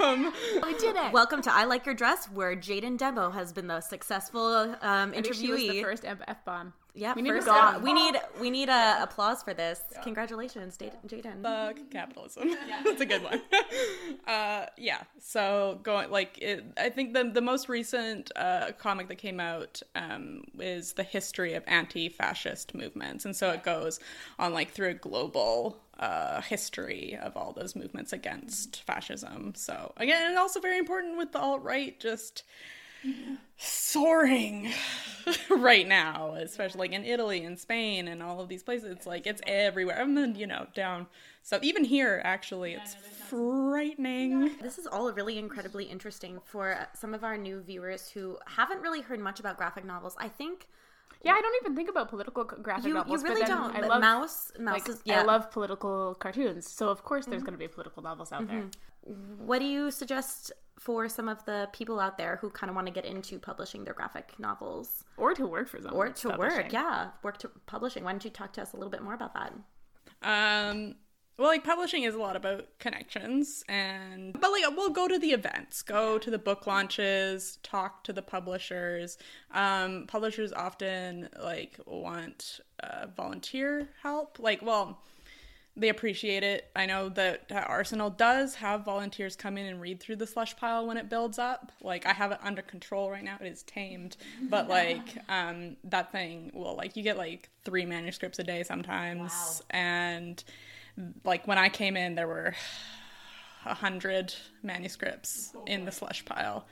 um, 0.00 0.32
we 0.64 0.74
did 0.78 0.96
it. 0.96 1.12
Welcome 1.12 1.42
to 1.42 1.52
I 1.52 1.64
Like 1.64 1.86
Your 1.86 1.94
Dress, 1.94 2.26
where 2.26 2.56
Jaden 2.56 2.98
Demo 2.98 3.30
has 3.30 3.52
been 3.52 3.66
the 3.66 3.80
successful 3.80 4.76
um, 4.80 5.10
I 5.10 5.20
think 5.22 5.34
she 5.34 5.50
was 5.50 5.60
the 5.60 5.82
first 5.82 6.04
F 6.04 6.44
bomb. 6.44 6.72
Yeah, 6.94 7.14
We 7.14 7.22
need 7.22 7.30
first 7.30 7.48
one. 7.48 7.82
We 7.82 7.92
need 7.94 8.20
we 8.40 8.50
need 8.50 8.68
a 8.68 9.02
applause 9.02 9.42
for 9.42 9.54
this. 9.54 9.80
Congratulations, 10.02 10.76
Jad- 10.76 10.98
Jaden. 11.06 11.42
fuck 11.42 11.78
capitalism. 11.90 12.50
That's 12.84 13.00
a 13.00 13.06
good 13.06 13.22
one. 13.22 13.40
Uh, 14.26 14.66
yeah 14.78 15.02
so 15.18 15.80
going 15.82 16.08
like 16.10 16.38
it, 16.40 16.64
i 16.78 16.88
think 16.88 17.12
the, 17.12 17.24
the 17.24 17.40
most 17.40 17.68
recent 17.68 18.30
uh, 18.36 18.70
comic 18.78 19.08
that 19.08 19.16
came 19.16 19.40
out 19.40 19.82
um, 19.96 20.42
is 20.60 20.92
the 20.92 21.02
history 21.02 21.54
of 21.54 21.64
anti-fascist 21.66 22.74
movements. 22.74 23.24
And 23.24 23.34
so 23.34 23.50
it 23.50 23.62
goes 23.64 23.98
on 24.38 24.52
like 24.54 24.70
through 24.70 24.90
a 24.90 24.94
global 24.94 25.76
uh, 25.98 26.40
history 26.42 27.18
of 27.20 27.36
all 27.36 27.52
those 27.52 27.74
movements 27.74 28.12
against 28.12 28.82
fascism. 28.82 29.54
So 29.56 29.92
again 29.96 30.30
and 30.30 30.38
also 30.38 30.60
very 30.60 30.78
important 30.78 31.16
with 31.18 31.32
the 31.32 31.40
alt-right 31.40 31.98
just 31.98 32.44
soaring 33.56 34.72
right 35.50 35.86
now, 35.86 36.34
especially 36.34 36.78
like 36.80 36.92
in 36.92 37.04
Italy 37.04 37.44
and 37.44 37.58
Spain 37.58 38.08
and 38.08 38.22
all 38.22 38.40
of 38.40 38.48
these 38.48 38.62
places. 38.62 38.90
It's 38.90 39.06
like 39.06 39.26
it's 39.26 39.40
everywhere. 39.46 40.00
And 40.00 40.16
then, 40.16 40.34
you 40.34 40.46
know, 40.46 40.66
down 40.74 41.06
so 41.42 41.58
even 41.62 41.84
here 41.84 42.20
actually 42.24 42.72
it's 42.74 42.94
frightening. 42.94 44.56
This 44.60 44.78
is 44.78 44.86
all 44.86 45.10
really 45.12 45.38
incredibly 45.38 45.84
interesting 45.84 46.40
for 46.44 46.86
some 46.94 47.14
of 47.14 47.24
our 47.24 47.36
new 47.36 47.60
viewers 47.60 48.08
who 48.08 48.38
haven't 48.46 48.80
really 48.80 49.00
heard 49.00 49.20
much 49.20 49.40
about 49.40 49.56
graphic 49.56 49.84
novels. 49.84 50.16
I 50.18 50.28
think 50.28 50.68
Yeah, 51.24 51.32
I 51.32 51.40
don't 51.40 51.54
even 51.62 51.76
think 51.76 51.88
about 51.88 52.08
political 52.08 52.44
graphic 52.44 52.86
You, 52.86 52.96
you 52.96 53.22
really 53.22 53.40
but 53.40 53.48
then 53.48 53.48
don't. 53.48 53.76
I 53.76 53.86
love 53.86 54.02
Maus, 54.02 54.52
Maus 54.58 54.72
like, 54.72 54.88
is 54.88 55.00
yeah. 55.04 55.20
Mm-hmm. 55.20 55.28
I 55.28 55.32
love 55.32 55.50
political 55.50 56.14
cartoons, 56.14 56.68
so 56.68 56.88
of 56.88 57.04
course 57.04 57.26
there's 57.26 57.42
going 57.42 57.54
to 57.54 57.58
be 57.58 57.68
political 57.68 58.02
novels 58.02 58.32
out 58.32 58.46
there. 58.48 58.64
What 59.04 59.58
do 59.58 59.64
you 59.66 59.90
suggest 59.90 60.52
for 60.78 61.08
some 61.08 61.28
of 61.28 61.44
the 61.44 61.68
people 61.72 62.00
out 62.00 62.18
there 62.18 62.36
who 62.40 62.50
kind 62.50 62.68
of 62.70 62.74
want 62.74 62.86
to 62.88 62.92
get 62.92 63.04
into 63.04 63.38
publishing 63.38 63.84
their 63.84 63.94
graphic 63.94 64.32
novels 64.38 65.04
Or 65.16 65.34
to 65.34 65.46
work 65.46 65.68
for 65.68 65.78
someone. 65.80 65.94
or 65.94 66.10
to 66.12 66.30
publishing. 66.30 66.58
work? 66.64 66.72
Yeah, 66.72 67.10
work 67.22 67.38
to 67.38 67.50
publishing. 67.66 68.04
Why 68.04 68.10
don't 68.12 68.24
you 68.24 68.30
talk 68.30 68.52
to 68.54 68.62
us 68.62 68.72
a 68.72 68.76
little 68.76 68.90
bit 68.90 69.02
more 69.02 69.14
about 69.14 69.34
that? 69.34 69.52
Um, 70.22 70.96
well, 71.38 71.48
like 71.48 71.64
publishing 71.64 72.04
is 72.04 72.14
a 72.14 72.18
lot 72.18 72.36
about 72.36 72.78
connections, 72.78 73.64
and 73.68 74.34
but 74.40 74.50
like 74.52 74.64
we'll 74.76 74.90
go 74.90 75.08
to 75.08 75.18
the 75.18 75.30
events, 75.32 75.82
go 75.82 76.18
to 76.18 76.30
the 76.30 76.38
book 76.38 76.66
launches, 76.66 77.58
talk 77.62 78.04
to 78.04 78.12
the 78.12 78.22
publishers. 78.22 79.18
Um, 79.50 80.04
publishers 80.06 80.52
often 80.52 81.28
like 81.42 81.78
want 81.86 82.60
uh, 82.82 83.06
volunteer 83.16 83.88
help. 84.02 84.38
Like, 84.38 84.62
well, 84.62 85.02
they 85.76 85.88
appreciate 85.88 86.42
it. 86.42 86.70
I 86.76 86.84
know 86.84 87.08
that 87.10 87.50
Arsenal 87.50 88.10
does 88.10 88.56
have 88.56 88.84
volunteers 88.84 89.36
come 89.36 89.56
in 89.56 89.66
and 89.66 89.80
read 89.80 90.00
through 90.00 90.16
the 90.16 90.26
slush 90.26 90.54
pile 90.56 90.86
when 90.86 90.98
it 90.98 91.08
builds 91.08 91.38
up. 91.38 91.72
Like 91.80 92.04
I 92.04 92.12
have 92.12 92.30
it 92.30 92.38
under 92.42 92.60
control 92.60 93.10
right 93.10 93.24
now. 93.24 93.38
It 93.40 93.46
is 93.46 93.62
tamed, 93.62 94.16
but 94.50 94.68
like 94.78 95.16
um, 95.28 95.76
that 95.84 96.12
thing 96.12 96.50
will 96.52 96.76
like 96.76 96.96
you 96.96 97.02
get 97.02 97.16
like 97.16 97.48
three 97.64 97.86
manuscripts 97.86 98.38
a 98.38 98.44
day 98.44 98.62
sometimes, 98.62 99.62
and 99.70 100.42
like 101.24 101.46
when 101.46 101.58
I 101.58 101.70
came 101.70 101.96
in, 101.96 102.14
there 102.16 102.28
were 102.28 102.54
a 103.64 103.74
hundred 103.74 104.34
manuscripts 104.62 105.54
in 105.66 105.86
the 105.86 105.92
slush 105.92 106.24
pile. 106.24 106.66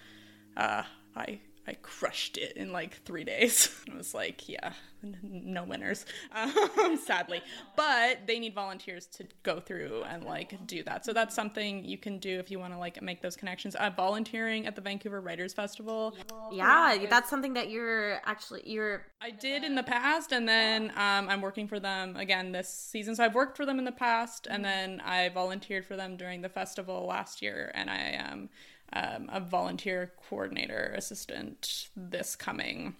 Uh, 0.56 0.82
I 1.16 1.40
I 1.66 1.74
crushed 1.74 2.38
it 2.38 2.56
in 2.56 2.72
like 2.72 3.02
three 3.04 3.24
days. 3.24 3.68
I 3.92 3.96
was 3.96 4.14
like, 4.14 4.48
yeah, 4.48 4.72
n- 5.04 5.18
no 5.22 5.64
winners, 5.64 6.06
um, 6.34 6.98
sadly. 7.04 7.42
But 7.76 8.26
they 8.26 8.38
need 8.38 8.54
volunteers 8.54 9.06
to 9.06 9.26
go 9.42 9.60
through 9.60 10.02
and 10.04 10.24
like 10.24 10.66
do 10.66 10.82
that. 10.84 11.04
So 11.04 11.12
that's 11.12 11.34
something 11.34 11.84
you 11.84 11.98
can 11.98 12.18
do 12.18 12.38
if 12.38 12.50
you 12.50 12.58
want 12.58 12.72
to 12.72 12.78
like 12.78 13.00
make 13.02 13.20
those 13.20 13.36
connections. 13.36 13.74
Uh, 13.74 13.90
volunteering 13.94 14.66
at 14.66 14.74
the 14.74 14.80
Vancouver 14.80 15.20
Writers 15.20 15.52
Festival. 15.52 16.16
Yeah, 16.50 17.06
that's 17.08 17.28
something 17.28 17.54
that 17.54 17.70
you're 17.70 18.20
actually 18.24 18.62
you're 18.64 19.06
I 19.20 19.30
did 19.30 19.62
in 19.62 19.74
the 19.74 19.82
past, 19.82 20.32
and 20.32 20.48
then 20.48 20.90
um, 20.96 21.28
I'm 21.28 21.42
working 21.42 21.68
for 21.68 21.78
them 21.78 22.16
again 22.16 22.52
this 22.52 22.68
season. 22.68 23.14
So 23.14 23.24
I've 23.24 23.34
worked 23.34 23.56
for 23.56 23.66
them 23.66 23.78
in 23.78 23.84
the 23.84 23.92
past, 23.92 24.46
and 24.50 24.64
then 24.64 25.00
I 25.04 25.28
volunteered 25.28 25.84
for 25.84 25.96
them 25.96 26.16
during 26.16 26.40
the 26.40 26.48
festival 26.48 27.06
last 27.06 27.42
year, 27.42 27.70
and 27.74 27.90
I 27.90 28.16
am 28.18 28.48
um, 28.92 29.28
a 29.32 29.40
volunteer 29.40 30.12
coordinator 30.28 30.92
assistant 30.96 31.88
this 31.96 32.36
coming 32.36 32.96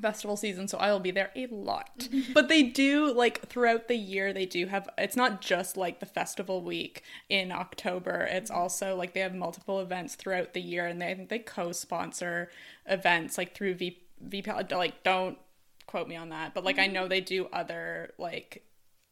festival 0.00 0.36
season 0.36 0.68
so 0.68 0.78
i'll 0.78 1.00
be 1.00 1.10
there 1.10 1.30
a 1.34 1.46
lot. 1.46 2.08
But 2.34 2.48
they 2.48 2.62
do 2.62 3.12
like 3.12 3.48
throughout 3.48 3.88
the 3.88 3.96
year 3.96 4.32
they 4.32 4.46
do 4.46 4.66
have 4.66 4.88
it's 4.96 5.16
not 5.16 5.40
just 5.40 5.76
like 5.76 6.00
the 6.00 6.06
festival 6.06 6.62
week 6.62 7.02
in 7.28 7.50
october 7.50 8.28
it's 8.30 8.50
also 8.50 8.94
like 8.94 9.14
they 9.14 9.20
have 9.20 9.34
multiple 9.34 9.80
events 9.80 10.14
throughout 10.14 10.52
the 10.52 10.60
year 10.60 10.86
and 10.86 11.00
they 11.00 11.10
I 11.10 11.14
think 11.14 11.30
they 11.30 11.38
co-sponsor 11.38 12.50
events 12.86 13.38
like 13.38 13.54
through 13.54 13.74
v 13.74 13.98
vpal 14.24 14.70
like 14.72 15.02
don't 15.02 15.38
quote 15.86 16.06
me 16.06 16.16
on 16.16 16.28
that 16.28 16.54
but 16.54 16.64
like 16.64 16.78
i 16.78 16.86
know 16.86 17.08
they 17.08 17.20
do 17.20 17.48
other 17.52 18.12
like 18.18 18.64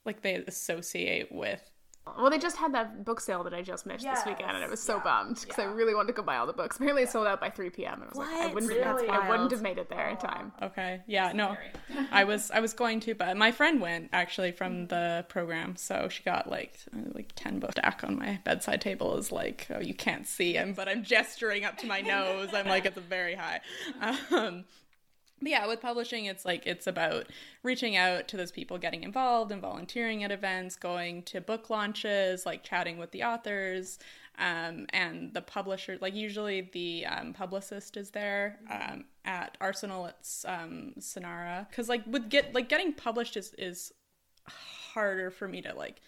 like 0.05 0.23
they 0.23 0.37
associate 0.37 1.33
with 1.33 1.71
Well, 2.19 2.31
they 2.31 2.39
just 2.39 2.57
had 2.57 2.73
that 2.75 3.05
book 3.05 3.21
sale 3.21 3.43
that 3.45 3.53
I 3.53 3.63
just 3.63 3.85
missed 3.85 4.05
this 4.05 4.25
weekend, 4.25 4.53
and 4.53 4.65
I 4.65 4.69
was 4.69 4.81
so 4.81 5.01
bummed 5.01 5.41
because 5.41 5.59
I 5.59 5.65
really 5.65 5.95
wanted 5.95 6.09
to 6.09 6.13
go 6.15 6.23
buy 6.23 6.37
all 6.37 6.47
the 6.47 6.53
books. 6.53 6.77
Apparently, 6.77 7.03
it 7.03 7.11
sold 7.11 7.27
out 7.27 7.41
by 7.41 7.51
3 7.51 7.69
p.m. 7.71 7.95
And 7.95 8.05
I 8.05 8.07
was 8.09 8.17
like, 8.17 8.29
I 8.29 8.47
What? 8.47 8.55
wouldn't, 8.55 8.73
Really? 8.73 9.07
have, 9.09 9.23
I 9.25 9.29
wouldn't 9.29 9.51
have 9.51 9.61
made 9.61 9.77
it 9.79 9.89
there 9.91 10.09
in 10.09 10.17
time. 10.17 10.53
Okay. 10.63 11.03
Yeah. 11.07 11.33
No, 11.33 11.57
I 12.13 12.25
was 12.25 12.51
I 12.51 12.61
was 12.61 12.73
going 12.73 13.01
to, 13.01 13.15
but 13.15 13.37
my 13.37 13.51
friend 13.53 13.81
went 13.81 14.11
actually 14.13 14.53
from 14.53 14.87
the 14.87 15.27
program, 15.29 15.77
so 15.77 16.09
she 16.09 16.23
got 16.23 16.49
like 16.49 16.79
like 17.13 17.33
ten 17.35 17.59
book 17.59 17.73
stack 17.73 18.03
on 18.05 18.19
my 18.19 18.41
bedside 18.45 18.81
table. 18.81 19.17
Is 19.19 19.33
like 19.33 19.67
oh 19.75 19.81
you 19.81 19.95
can't 19.95 20.27
see 20.27 20.55
him, 20.55 20.73
but 20.75 20.89
I'm 20.89 21.03
gesturing 21.03 21.65
up 21.65 21.77
to 21.79 21.87
my 21.87 22.01
nose. 22.03 22.51
I'm 22.55 22.67
like 22.69 22.87
it's 22.87 22.99
very 22.99 23.35
high. 23.35 23.61
Um, 24.31 24.65
but 25.41 25.51
yeah, 25.51 25.67
with 25.67 25.81
publishing, 25.81 26.25
it's 26.25 26.45
like 26.45 26.67
it's 26.67 26.87
about 26.87 27.27
reaching 27.63 27.97
out 27.97 28.27
to 28.29 28.37
those 28.37 28.51
people, 28.51 28.79
getting 28.79 29.05
involved 29.05 29.53
and 29.53 29.61
volunteering 29.61 30.25
at 30.25 30.33
events, 30.33 30.77
going 30.77 31.23
to 31.25 31.41
book 31.41 31.69
launches, 31.69 32.47
like 32.47 32.63
chatting 32.63 32.97
with 32.99 33.11
the 33.11 33.23
authors, 33.23 33.99
um, 34.39 34.87
and 34.91 35.35
the 35.35 35.43
publisher. 35.43 35.99
Like 36.01 36.15
usually, 36.15 36.71
the 36.73 37.07
um, 37.07 37.33
publicist 37.35 37.97
is 37.97 38.11
there. 38.11 38.59
Um, 38.71 39.05
at 39.25 39.57
Arsenal, 39.61 40.07
it's 40.07 40.45
um, 40.47 40.95
Cynara, 40.99 41.69
because 41.69 41.89
like 41.89 42.03
with 42.07 42.31
get 42.31 42.55
like 42.55 42.69
getting 42.69 42.93
published 42.93 43.37
is 43.37 43.53
is 43.59 43.93
harder 44.49 45.31
for 45.31 45.49
me 45.49 45.61
to 45.63 45.75
like 45.75 46.01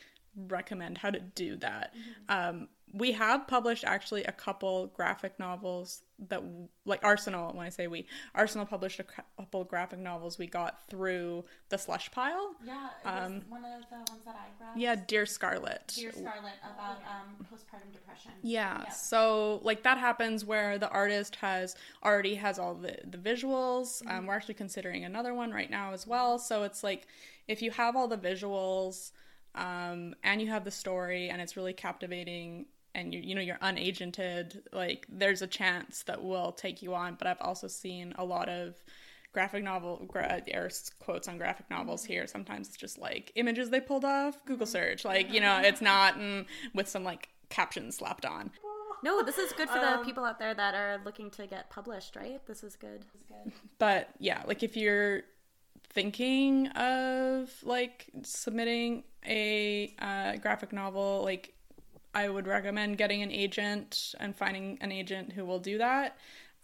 recommend 0.46 0.98
how 0.98 1.10
to 1.10 1.20
do 1.20 1.56
that. 1.56 1.94
Um, 2.28 2.68
we 2.92 3.12
have 3.12 3.46
published 3.46 3.84
actually 3.84 4.24
a 4.24 4.32
couple 4.32 4.86
graphic 4.88 5.38
novels 5.38 6.02
that 6.28 6.42
like 6.84 7.00
Arsenal. 7.04 7.52
When 7.52 7.64
I 7.66 7.68
say 7.68 7.86
we, 7.86 8.06
Arsenal 8.34 8.66
published 8.66 8.98
a 8.98 9.04
couple 9.04 9.64
graphic 9.64 9.98
novels 9.98 10.38
we 10.38 10.46
got 10.46 10.88
through 10.88 11.44
the 11.68 11.78
slush 11.78 12.10
pile. 12.10 12.54
yeah 12.64 12.88
Um, 13.04 13.42
one 13.48 13.64
of 13.64 13.82
the 13.88 13.96
ones 13.96 14.24
that 14.24 14.34
I 14.34 14.56
grabbed. 14.58 14.80
Yeah, 14.80 14.96
Dear 14.96 15.26
Scarlet. 15.26 15.92
Dear 15.94 16.12
Scarlet 16.12 16.54
about 16.64 16.98
um, 17.08 17.46
postpartum 17.52 17.92
depression. 17.92 18.32
Yeah. 18.42 18.88
So 18.88 19.60
like 19.62 19.82
that 19.82 19.98
happens 19.98 20.44
where 20.44 20.78
the 20.78 20.88
artist 20.88 21.36
has 21.36 21.76
already 22.04 22.36
has 22.36 22.58
all 22.58 22.74
the 22.74 22.96
the 23.04 23.18
visuals. 23.18 24.02
Um, 24.10 24.26
we're 24.26 24.34
actually 24.34 24.54
considering 24.54 25.04
another 25.04 25.34
one 25.34 25.52
right 25.52 25.70
now 25.70 25.92
as 25.92 26.06
well. 26.06 26.38
So 26.38 26.64
it's 26.64 26.82
like 26.82 27.06
if 27.46 27.62
you 27.62 27.70
have 27.70 27.96
all 27.96 28.08
the 28.08 28.18
visuals 28.18 29.12
um, 29.54 30.14
and 30.22 30.40
you 30.40 30.48
have 30.48 30.64
the 30.64 30.70
story 30.70 31.28
and 31.28 31.40
it's 31.40 31.56
really 31.56 31.72
captivating 31.72 32.66
and 32.98 33.14
you 33.14 33.20
you 33.20 33.34
know 33.34 33.40
you're 33.40 33.58
unagented, 33.58 34.60
like 34.72 35.06
there's 35.08 35.42
a 35.42 35.46
chance 35.46 36.02
that 36.04 36.22
we'll 36.22 36.52
take 36.52 36.82
you 36.82 36.94
on. 36.94 37.14
But 37.14 37.26
I've 37.28 37.40
also 37.40 37.68
seen 37.68 38.14
a 38.18 38.24
lot 38.24 38.48
of 38.48 38.74
graphic 39.32 39.62
novel 39.62 40.04
gra- 40.08 40.42
air 40.48 40.70
quotes 40.98 41.28
on 41.28 41.36
graphic 41.36 41.68
novels 41.70 42.02
here 42.02 42.26
sometimes 42.26 42.66
it's 42.68 42.76
just 42.78 42.98
like 42.98 43.30
images 43.34 43.68
they 43.68 43.78
pulled 43.78 44.04
off 44.04 44.42
google 44.46 44.66
search 44.66 45.04
like 45.04 45.32
you 45.32 45.38
know 45.38 45.60
it's 45.62 45.82
not 45.82 46.18
mm, 46.18 46.44
with 46.74 46.88
some 46.88 47.04
like 47.04 47.28
captions 47.50 47.96
slapped 47.96 48.24
on 48.24 48.50
No, 49.02 49.22
this 49.22 49.38
is 49.38 49.52
good 49.52 49.68
for 49.68 49.78
the 49.78 50.02
people 50.04 50.24
out 50.24 50.38
there 50.38 50.54
that 50.54 50.74
are 50.74 51.00
looking 51.04 51.30
to 51.32 51.46
get 51.46 51.70
published, 51.70 52.16
right? 52.16 52.44
This 52.46 52.64
is 52.64 52.74
good. 52.74 53.02
This 53.02 53.14
is 53.14 53.22
good. 53.28 53.52
but 53.78 54.08
yeah 54.18 54.42
like 54.46 54.62
if 54.62 54.76
you're 54.76 55.22
thinking 55.90 56.66
of 56.68 57.50
like 57.62 58.06
submitting 58.22 59.04
a 59.26 59.94
uh, 59.98 60.36
graphic 60.36 60.72
novel 60.72 61.22
like 61.22 61.52
i 62.14 62.28
would 62.28 62.46
recommend 62.46 62.98
getting 62.98 63.22
an 63.22 63.30
agent 63.30 64.14
and 64.20 64.36
finding 64.36 64.78
an 64.80 64.92
agent 64.92 65.32
who 65.32 65.44
will 65.44 65.60
do 65.60 65.78
that. 65.78 66.16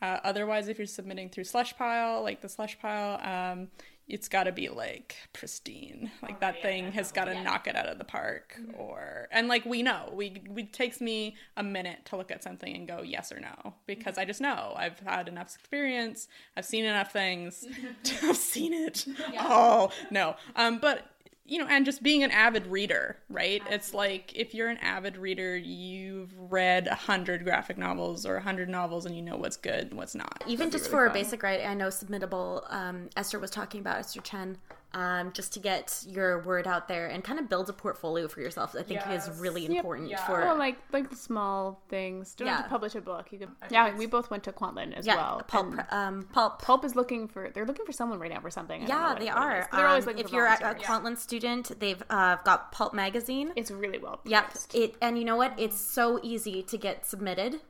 Uh, 0.02 0.18
otherwise 0.24 0.68
if 0.68 0.76
you're 0.76 0.86
submitting 0.86 1.30
through 1.30 1.44
slush 1.44 1.76
pile 1.76 2.22
like 2.22 2.40
the 2.40 2.48
slush 2.48 2.78
pile 2.78 3.20
um, 3.22 3.68
it's 4.06 4.28
got 4.28 4.44
to 4.44 4.52
be 4.52 4.68
like 4.68 5.16
pristine. 5.32 6.10
Like 6.22 6.40
that 6.40 6.60
thing 6.60 6.92
has 6.92 7.10
got 7.10 7.24
to 7.24 7.42
knock 7.42 7.66
it 7.66 7.74
out 7.74 7.86
of 7.86 7.98
the 7.98 8.04
park 8.04 8.58
or 8.76 9.28
and 9.30 9.48
like 9.48 9.64
we 9.64 9.82
know. 9.82 10.10
We, 10.12 10.42
we 10.48 10.62
it 10.64 10.72
takes 10.72 11.00
me 11.00 11.36
a 11.56 11.62
minute 11.62 12.04
to 12.06 12.16
look 12.16 12.30
at 12.30 12.42
something 12.42 12.74
and 12.74 12.86
go 12.86 13.02
yes 13.02 13.32
or 13.32 13.40
no 13.40 13.74
because 13.86 14.18
i 14.18 14.24
just 14.24 14.40
know. 14.40 14.74
I've 14.76 14.98
had 15.00 15.28
enough 15.28 15.54
experience. 15.54 16.28
I've 16.56 16.66
seen 16.66 16.84
enough 16.84 17.12
things. 17.12 17.66
I've 18.22 18.36
seen 18.36 18.74
it 18.74 19.06
oh 19.40 19.90
no. 20.10 20.36
Um 20.54 20.78
but 20.78 21.06
you 21.46 21.58
know 21.58 21.66
and 21.68 21.84
just 21.84 22.02
being 22.02 22.22
an 22.22 22.30
avid 22.30 22.66
reader 22.66 23.18
right 23.28 23.62
it's 23.70 23.92
like 23.92 24.32
if 24.34 24.54
you're 24.54 24.68
an 24.68 24.78
avid 24.78 25.16
reader 25.16 25.56
you've 25.56 26.32
read 26.38 26.86
a 26.86 26.94
hundred 26.94 27.44
graphic 27.44 27.76
novels 27.76 28.24
or 28.24 28.36
a 28.36 28.42
hundred 28.42 28.68
novels 28.68 29.04
and 29.04 29.14
you 29.14 29.22
know 29.22 29.36
what's 29.36 29.56
good 29.56 29.88
and 29.88 29.94
what's 29.94 30.14
not 30.14 30.42
Even 30.46 30.68
That'd 30.68 30.80
just 30.80 30.92
really 30.92 31.06
for 31.06 31.06
a 31.06 31.12
basic 31.12 31.42
write, 31.42 31.64
I 31.64 31.74
know 31.74 31.88
submittable. 31.88 32.72
Um, 32.72 33.08
Esther 33.16 33.38
was 33.38 33.50
talking 33.50 33.80
about 33.80 33.98
Esther 33.98 34.20
Chen. 34.20 34.58
Um, 34.94 35.32
just 35.32 35.52
to 35.54 35.58
get 35.58 36.04
your 36.06 36.40
word 36.44 36.68
out 36.68 36.86
there 36.86 37.08
and 37.08 37.24
kind 37.24 37.40
of 37.40 37.48
build 37.48 37.68
a 37.68 37.72
portfolio 37.72 38.28
for 38.28 38.40
yourself, 38.40 38.76
I 38.78 38.82
think 38.84 39.00
is 39.10 39.28
really 39.40 39.66
important 39.66 40.16
for. 40.20 40.40
Well, 40.40 40.56
like 40.56 40.76
like 40.92 41.10
the 41.10 41.16
small 41.16 41.82
things. 41.88 42.34
Don't 42.36 42.46
have 42.46 42.58
Yeah. 42.58 42.62
to 42.62 42.68
publish 42.68 42.94
a 42.94 43.00
book. 43.00 43.32
You 43.32 43.40
could. 43.40 43.48
Yeah, 43.70 43.94
we 43.96 44.06
both 44.06 44.30
went 44.30 44.44
to 44.44 44.52
Kwantlen 44.52 44.92
as 44.96 45.04
yeah, 45.04 45.16
well. 45.16 45.42
pulp. 45.48 45.66
and 45.72 45.84
Um, 45.90 46.28
pulp. 46.32 46.62
Pulp 46.62 46.84
is 46.84 46.94
looking 46.94 47.26
for. 47.26 47.50
They're 47.50 47.66
looking 47.66 47.84
for 47.84 47.90
someone 47.92 48.20
right 48.20 48.30
now 48.30 48.40
for 48.40 48.50
something. 48.50 48.84
I 48.84 48.86
don't 48.86 48.96
know 48.96 49.02
Yeah, 49.02 49.08
what- 49.10 49.18
they 49.20 49.28
are. 49.28 49.58
is. 49.62 49.66
They're 49.72 49.86
always 49.88 50.04
Um, 50.04 50.08
looking 50.10 50.24
if 50.24 50.30
for 50.30 50.36
you're 50.36 50.46
a, 50.46 50.54
a 50.54 50.58
volunteers. 50.58 50.86
Kwantlen 50.88 51.18
student, 51.18 51.80
they've 51.80 52.02
uh, 52.08 52.36
got 52.44 52.70
Pulp 52.70 52.94
magazine. 52.94 53.52
it's 53.56 53.72
really 53.72 53.98
well. 53.98 54.20
Yep. 54.24 54.54
It 54.74 54.94
and 55.02 55.18
you 55.18 55.24
know 55.24 55.34
what? 55.36 55.54
It's 55.58 55.80
so 55.80 56.20
easy 56.22 56.62
to 56.62 56.78
get 56.78 57.04
submitted. 57.04 57.60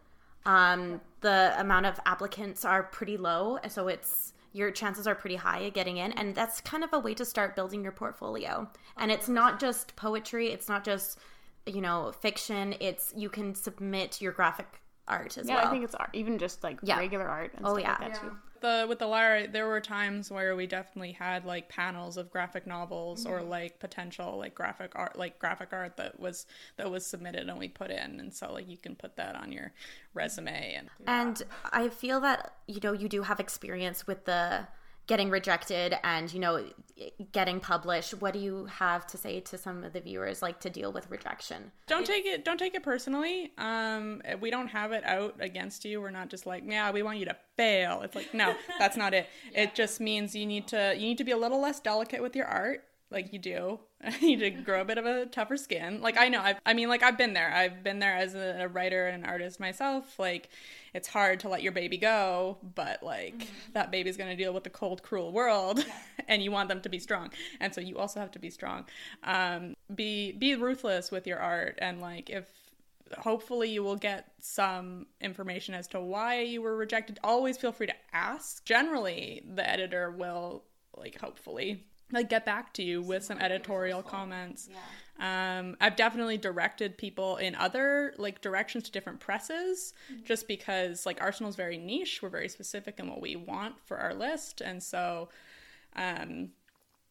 Um, 0.45 1.01
the 1.23 1.55
amount 1.59 1.87
of 1.87 1.99
applicants 2.05 2.67
are 2.67 2.83
pretty 2.83 3.17
low, 3.17 3.59
so 3.71 3.89
it's 3.89 4.34
your 4.55 4.71
chances 4.71 5.07
are 5.07 5.15
pretty 5.15 5.37
high 5.37 5.65
at 5.67 5.75
getting 5.75 5.99
in, 5.99 6.13
and 6.13 6.35
that's 6.35 6.61
kind 6.63 6.83
of 6.83 6.91
a 6.95 6.99
way 6.99 7.13
to 7.15 7.25
start 7.25 7.55
building 7.57 7.83
your 7.83 7.93
portfolio. 7.93 8.67
And 8.97 9.11
it's 9.13 9.29
not 9.29 9.61
just 9.61 9.95
poetry. 9.97 10.49
It's 10.49 10.69
not 10.69 10.85
just 10.85 11.19
you 11.67 11.83
know 11.83 12.13
fiction. 12.21 12.75
It's 12.81 13.13
you 13.17 13.29
can 13.29 13.55
submit 13.55 14.23
your 14.23 14.33
graphic 14.33 14.67
art 15.09 15.37
as 15.37 15.47
Yeah, 15.47 15.57
well. 15.57 15.65
Yeah, 15.65 15.69
I 15.69 15.73
think 15.73 15.85
it's 15.85 15.95
art, 15.97 16.11
even 16.15 16.39
just 16.39 16.63
like 16.63 16.79
Yeah. 16.83 16.99
regular 16.99 17.27
art 17.29 17.53
and 17.57 17.67
Oh, 17.67 17.77
stuff 17.77 17.83
yeah. 17.83 18.07
like 18.07 18.15
that 18.15 18.21
too. 18.23 18.37
The 18.65 18.87
with 18.89 18.99
the 18.99 19.07
lyre, 19.07 19.47
there 19.47 19.69
were 19.69 19.81
times 19.81 20.31
where 20.31 20.57
we 20.57 20.67
definitely 20.67 21.13
had 21.13 21.45
like 21.45 21.69
panels 21.69 22.17
of 22.17 22.31
graphic 22.31 22.67
novels 22.67 23.27
or 23.27 23.41
mm-hmm. 23.41 23.51
like 23.51 23.79
potential 23.79 24.39
like 24.39 24.55
graphic 24.55 24.93
art, 24.95 25.17
like 25.17 25.39
graphic 25.39 25.69
art 25.73 25.97
that 25.99 26.19
was 26.19 26.47
that 26.77 26.91
was 26.91 27.07
submitted 27.07 27.49
and 27.49 27.59
we 27.59 27.69
put 27.69 27.91
in, 27.91 28.19
and 28.19 28.33
so 28.33 28.53
like 28.53 28.69
you 28.69 28.79
can 28.79 28.97
put 28.97 29.17
that 29.17 29.37
on 29.37 29.53
your 29.53 29.73
resume 30.15 30.75
and 30.77 30.89
And 31.07 31.43
I 31.73 31.89
feel 31.91 32.21
that 32.21 32.55
you 32.67 32.81
know 32.83 32.93
you 32.93 33.09
do 33.09 33.23
have 33.23 33.39
experience 33.39 34.07
with 34.07 34.25
the 34.25 34.67
getting 35.07 35.31
rejected 35.31 35.97
and 36.03 36.33
you 36.33 36.41
know 36.41 36.65
getting 37.33 37.61
published. 37.61 38.13
What 38.15 38.33
do 38.33 38.39
you 38.39 38.67
have 38.67 39.07
to 39.09 39.19
say 39.19 39.41
to 39.41 39.59
some 39.59 39.85
of 39.85 39.93
the 39.93 40.01
viewers 40.01 40.43
like 40.43 40.61
to 40.61 40.71
deal 40.71 40.93
with 40.93 41.11
rejection? 41.11 41.73
don't 41.87 42.07
take 42.07 42.27
it 42.27 42.45
don't 42.45 42.59
take 42.59 42.75
it 42.75 42.83
personally. 42.83 43.53
Um 43.59 44.23
we 44.41 44.51
don't 44.51 44.69
have 44.69 44.93
it 44.93 45.05
out 45.05 45.35
against 45.41 45.85
you. 45.85 46.01
We're 46.01 46.11
not 46.11 46.29
just 46.29 46.47
like 46.47 46.63
yeah 46.67 46.91
we 46.91 47.03
want 47.03 47.19
you 47.19 47.27
to 47.27 47.37
fail. 47.57 48.03
It's 48.03 48.15
like 48.15 48.33
no 48.35 48.55
that's 48.79 48.97
not 48.97 49.15
it. 49.15 49.29
It 49.55 49.75
just 49.75 50.01
means 50.01 50.35
you 50.35 50.47
need 50.47 50.67
to 50.69 50.95
you 50.95 51.07
need 51.07 51.19
to 51.19 51.25
be 51.25 51.33
a 51.33 51.37
little 51.37 51.61
less 51.61 51.81
delicate 51.81 52.23
with 52.23 52.35
your 52.35 52.47
art 52.47 52.85
like 53.15 53.33
you 53.33 53.39
do. 53.39 53.79
You 54.21 54.37
need 54.37 54.41
to 54.41 54.51
grow 54.51 54.83
a 54.83 54.85
bit 54.85 54.99
of 54.99 55.07
a 55.07 55.25
tougher 55.25 55.57
skin. 55.57 56.03
Like 56.03 56.19
i 56.19 56.29
know 56.29 56.43
I've, 56.43 56.59
i 56.67 56.75
mean 56.75 56.91
like 56.91 57.03
i've 57.03 57.17
been 57.17 57.33
there. 57.33 57.51
I've 57.51 57.83
been 57.83 58.01
there 58.01 58.15
as 58.15 58.35
a, 58.35 58.65
a 58.65 58.69
writer 58.69 59.07
and 59.07 59.25
an 59.25 59.31
artist 59.31 59.59
myself. 59.59 60.19
Like 60.19 60.51
it's 60.93 61.09
hard 61.09 61.41
to 61.41 61.49
let 61.49 61.63
your 61.63 61.73
baby 61.73 61.97
go 61.97 62.59
but 62.75 63.03
like 63.03 63.49
that 63.73 63.91
baby's 63.91 64.19
going 64.19 64.29
to 64.29 64.37
deal 64.37 64.53
with 64.53 64.65
the 64.65 64.71
cold 64.71 65.03
cruel 65.03 65.33
world 65.33 65.87
and 66.29 66.43
you 66.43 66.51
want 66.51 66.69
them 66.69 66.83
to 66.83 66.91
be 66.91 66.99
strong. 66.99 67.31
And 67.61 67.75
so 67.75 67.81
you 67.81 67.97
also 67.97 68.21
have 68.21 68.31
to 68.33 68.39
be 68.39 68.51
strong. 68.51 68.85
Um 69.23 69.75
be 69.95 70.33
be 70.33 70.55
ruthless 70.55 71.11
with 71.11 71.27
your 71.27 71.39
art. 71.39 71.79
And 71.81 72.03
like 72.03 72.29
if 72.29 72.47
hopefully 73.19 73.71
you 73.71 73.83
will 73.83 73.97
get 73.97 74.33
some 74.41 75.07
information 75.23 75.75
as 75.75 75.89
to 75.89 76.01
why 76.01 76.43
you 76.43 76.61
were 76.61 76.77
rejected. 76.77 77.19
Always 77.25 77.57
feel 77.57 77.73
free 77.73 77.87
to 77.87 77.95
ask. 78.13 78.63
Generally 78.67 79.45
the 79.55 79.67
editor 79.67 80.11
will 80.11 80.65
like 80.95 81.19
hopefully 81.19 81.87
like 82.15 82.31
get 82.31 82.45
back 82.47 82.73
to 82.75 82.83
you 82.83 83.03
with 83.03 83.25
some 83.25 83.39
editorial 83.39 84.03
comments. 84.03 84.69
Um 85.21 85.77
i've 85.81 85.95
definitely 85.95 86.39
directed 86.39 86.99
people 86.99 87.37
in 87.37 87.55
other 87.55 88.15
like 88.19 88.41
directions 88.41 88.85
to 88.85 88.91
different 88.91 89.21
presses 89.21 89.95
just 90.25 90.49
because 90.49 91.07
like 91.07 91.21
arsenal's 91.21 91.55
very 91.57 91.79
niche. 91.79 92.21
We're 92.23 92.31
very 92.31 92.49
specific 92.49 92.99
in 92.99 93.09
what 93.09 93.21
we 93.21 93.37
want 93.37 93.75
for 93.85 93.97
our 93.97 94.13
list. 94.15 94.61
And 94.61 94.83
so 94.83 95.29
um 95.95 96.51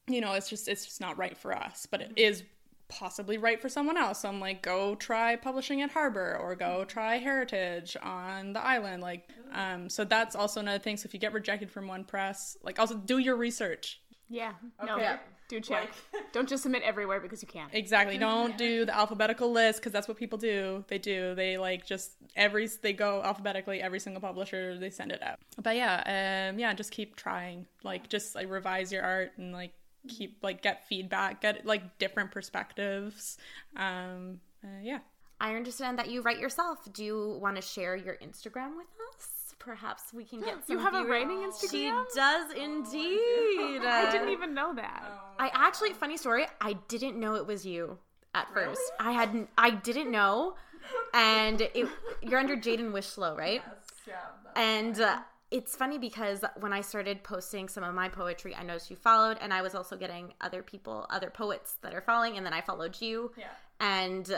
you 0.08 0.20
know 0.20 0.34
it's 0.34 0.50
just 0.50 0.68
it's 0.68 0.84
just 0.84 1.00
not 1.00 1.18
right 1.18 1.38
for 1.38 1.56
us 1.56 1.86
but 1.90 2.02
it 2.02 2.12
is 2.18 2.44
possibly 2.90 3.38
right 3.38 3.62
for 3.62 3.70
someone 3.70 3.98
else. 3.98 4.20
So 4.20 4.28
i'm 4.30 4.42
like 4.42 4.62
go 4.62 4.96
try 4.96 5.38
publishing 5.38 5.82
at 5.82 5.90
harbor 5.92 6.38
or 6.42 6.56
go 6.56 6.84
try 6.84 7.18
heritage 7.18 7.96
on 8.04 8.52
the 8.52 8.60
island. 8.62 9.02
Like 9.02 9.30
um 9.54 9.90
so 9.90 10.04
that's 10.04 10.36
also 10.36 10.60
another 10.60 10.78
thing. 10.80 10.98
So 10.98 11.08
if 11.08 11.14
you 11.14 11.22
get 11.22 11.32
rejected 11.32 11.72
from 11.72 11.88
one 11.88 12.04
press 12.04 12.58
like 12.64 12.80
also 12.80 12.96
do 12.96 13.18
your 13.18 13.38
research 13.38 14.02
Yeah. 14.34 14.54
No. 14.84 14.96
Okay. 14.96 15.16
Do 15.48 15.60
check. 15.60 15.90
Don't 16.32 16.50
just 16.50 16.64
submit 16.64 16.82
everywhere 16.84 17.20
because 17.20 17.44
you 17.44 17.48
can't. 17.48 17.70
exactly 17.74 18.18
don't 18.18 18.58
do 18.58 18.86
the 18.86 18.96
alphabetical 18.96 19.52
list 19.52 19.80
because 19.80 19.92
that's 19.92 20.08
what 20.08 20.18
people 20.18 20.38
do 20.38 20.84
they 20.88 20.98
do 20.98 21.36
they 21.36 21.58
like 21.58 21.86
just 21.86 22.14
every 22.36 22.68
they 22.82 22.94
go 22.94 23.22
alphabetically 23.22 23.80
every 23.82 24.00
single 24.00 24.22
publisher 24.22 24.78
they 24.80 24.90
send 24.90 25.12
it 25.12 25.22
out 25.22 25.38
but 25.62 25.76
yeah 25.76 26.50
um 26.50 26.58
yeah 26.58 26.74
just 26.74 26.92
keep 26.92 27.16
trying 27.16 27.68
like 27.84 28.10
just 28.10 28.34
like 28.34 28.50
revise 28.50 28.92
your 28.92 29.04
art 29.04 29.34
and 29.38 29.54
like 29.54 29.74
keep 30.08 30.38
like 30.42 30.64
get 30.64 30.88
feedback 30.88 31.42
get 31.42 31.66
like 31.66 32.00
different 32.00 32.32
perspectives 32.32 33.38
um 33.76 34.40
uh, 34.64 34.80
yeah 34.82 35.00
I 35.40 35.56
understand 35.56 36.00
that 36.00 36.10
you 36.10 36.22
write 36.22 36.40
yourself. 36.40 36.78
Do 36.94 37.04
you 37.04 37.38
want 37.42 37.58
to 37.58 37.62
share 37.62 37.98
your 37.98 38.16
Instagram 38.24 38.78
with 38.78 38.88
us? 38.88 39.03
Perhaps 39.64 40.14
we 40.14 40.26
can 40.26 40.42
get 40.42 40.56
some. 40.68 40.78
You 40.78 40.80
have 40.80 40.94
a 40.94 41.06
writing 41.06 41.38
Instagram? 41.38 41.72
She 41.72 41.90
does 42.16 42.52
indeed. 42.52 43.82
I 43.86 44.10
didn't 44.12 44.30
even 44.30 44.54
know 44.54 44.74
that. 44.76 45.04
I 45.40 45.50
actually, 45.54 45.94
funny 45.94 46.18
story. 46.18 46.46
I 46.60 46.74
didn't 46.88 47.20
know 47.20 47.36
it 47.36 47.48
was 47.48 47.66
you 47.66 47.98
at 48.36 48.52
first. 48.54 48.82
I 49.00 49.12
hadn't. 49.12 49.50
I 49.58 49.72
didn't 49.72 50.12
know, 50.12 50.56
and 51.14 51.62
it, 51.62 51.88
you're 52.22 52.40
under 52.40 52.58
Jaden 52.58 52.92
Wishlow, 52.92 53.38
right? 53.38 53.62
Yeah. 54.08 54.16
And 54.56 55.00
uh, 55.00 55.20
it's 55.50 55.76
funny 55.76 55.98
because 55.98 56.44
when 56.60 56.74
I 56.74 56.82
started 56.82 57.24
posting 57.24 57.70
some 57.70 57.84
of 57.84 57.94
my 57.94 58.10
poetry, 58.10 58.56
I 58.56 58.64
noticed 58.64 58.90
you 58.90 58.98
followed, 58.98 59.38
and 59.40 59.54
I 59.54 59.62
was 59.62 59.76
also 59.76 59.96
getting 59.96 60.34
other 60.42 60.62
people, 60.62 61.06
other 61.10 61.30
poets 61.30 61.78
that 61.84 61.94
are 61.94 62.02
following, 62.02 62.38
and 62.38 62.46
then 62.46 62.54
I 62.54 62.62
followed 62.62 63.00
you. 63.00 63.32
Yeah. 63.38 63.46
And 63.80 64.36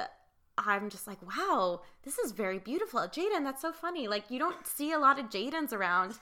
I'm 0.58 0.90
just 0.90 1.06
like, 1.06 1.18
wow, 1.26 1.82
this 2.04 2.18
is 2.18 2.32
very 2.32 2.60
beautiful. 2.60 3.00
Jaden, 3.02 3.44
that's 3.44 3.62
so 3.62 3.74
funny. 3.74 4.08
Like, 4.08 4.32
you 4.32 4.40
don't 4.40 4.66
see 4.66 4.94
a 4.94 5.00
lot 5.00 5.20
of 5.20 5.26
Jadens 5.30 5.74
around. 5.74 6.18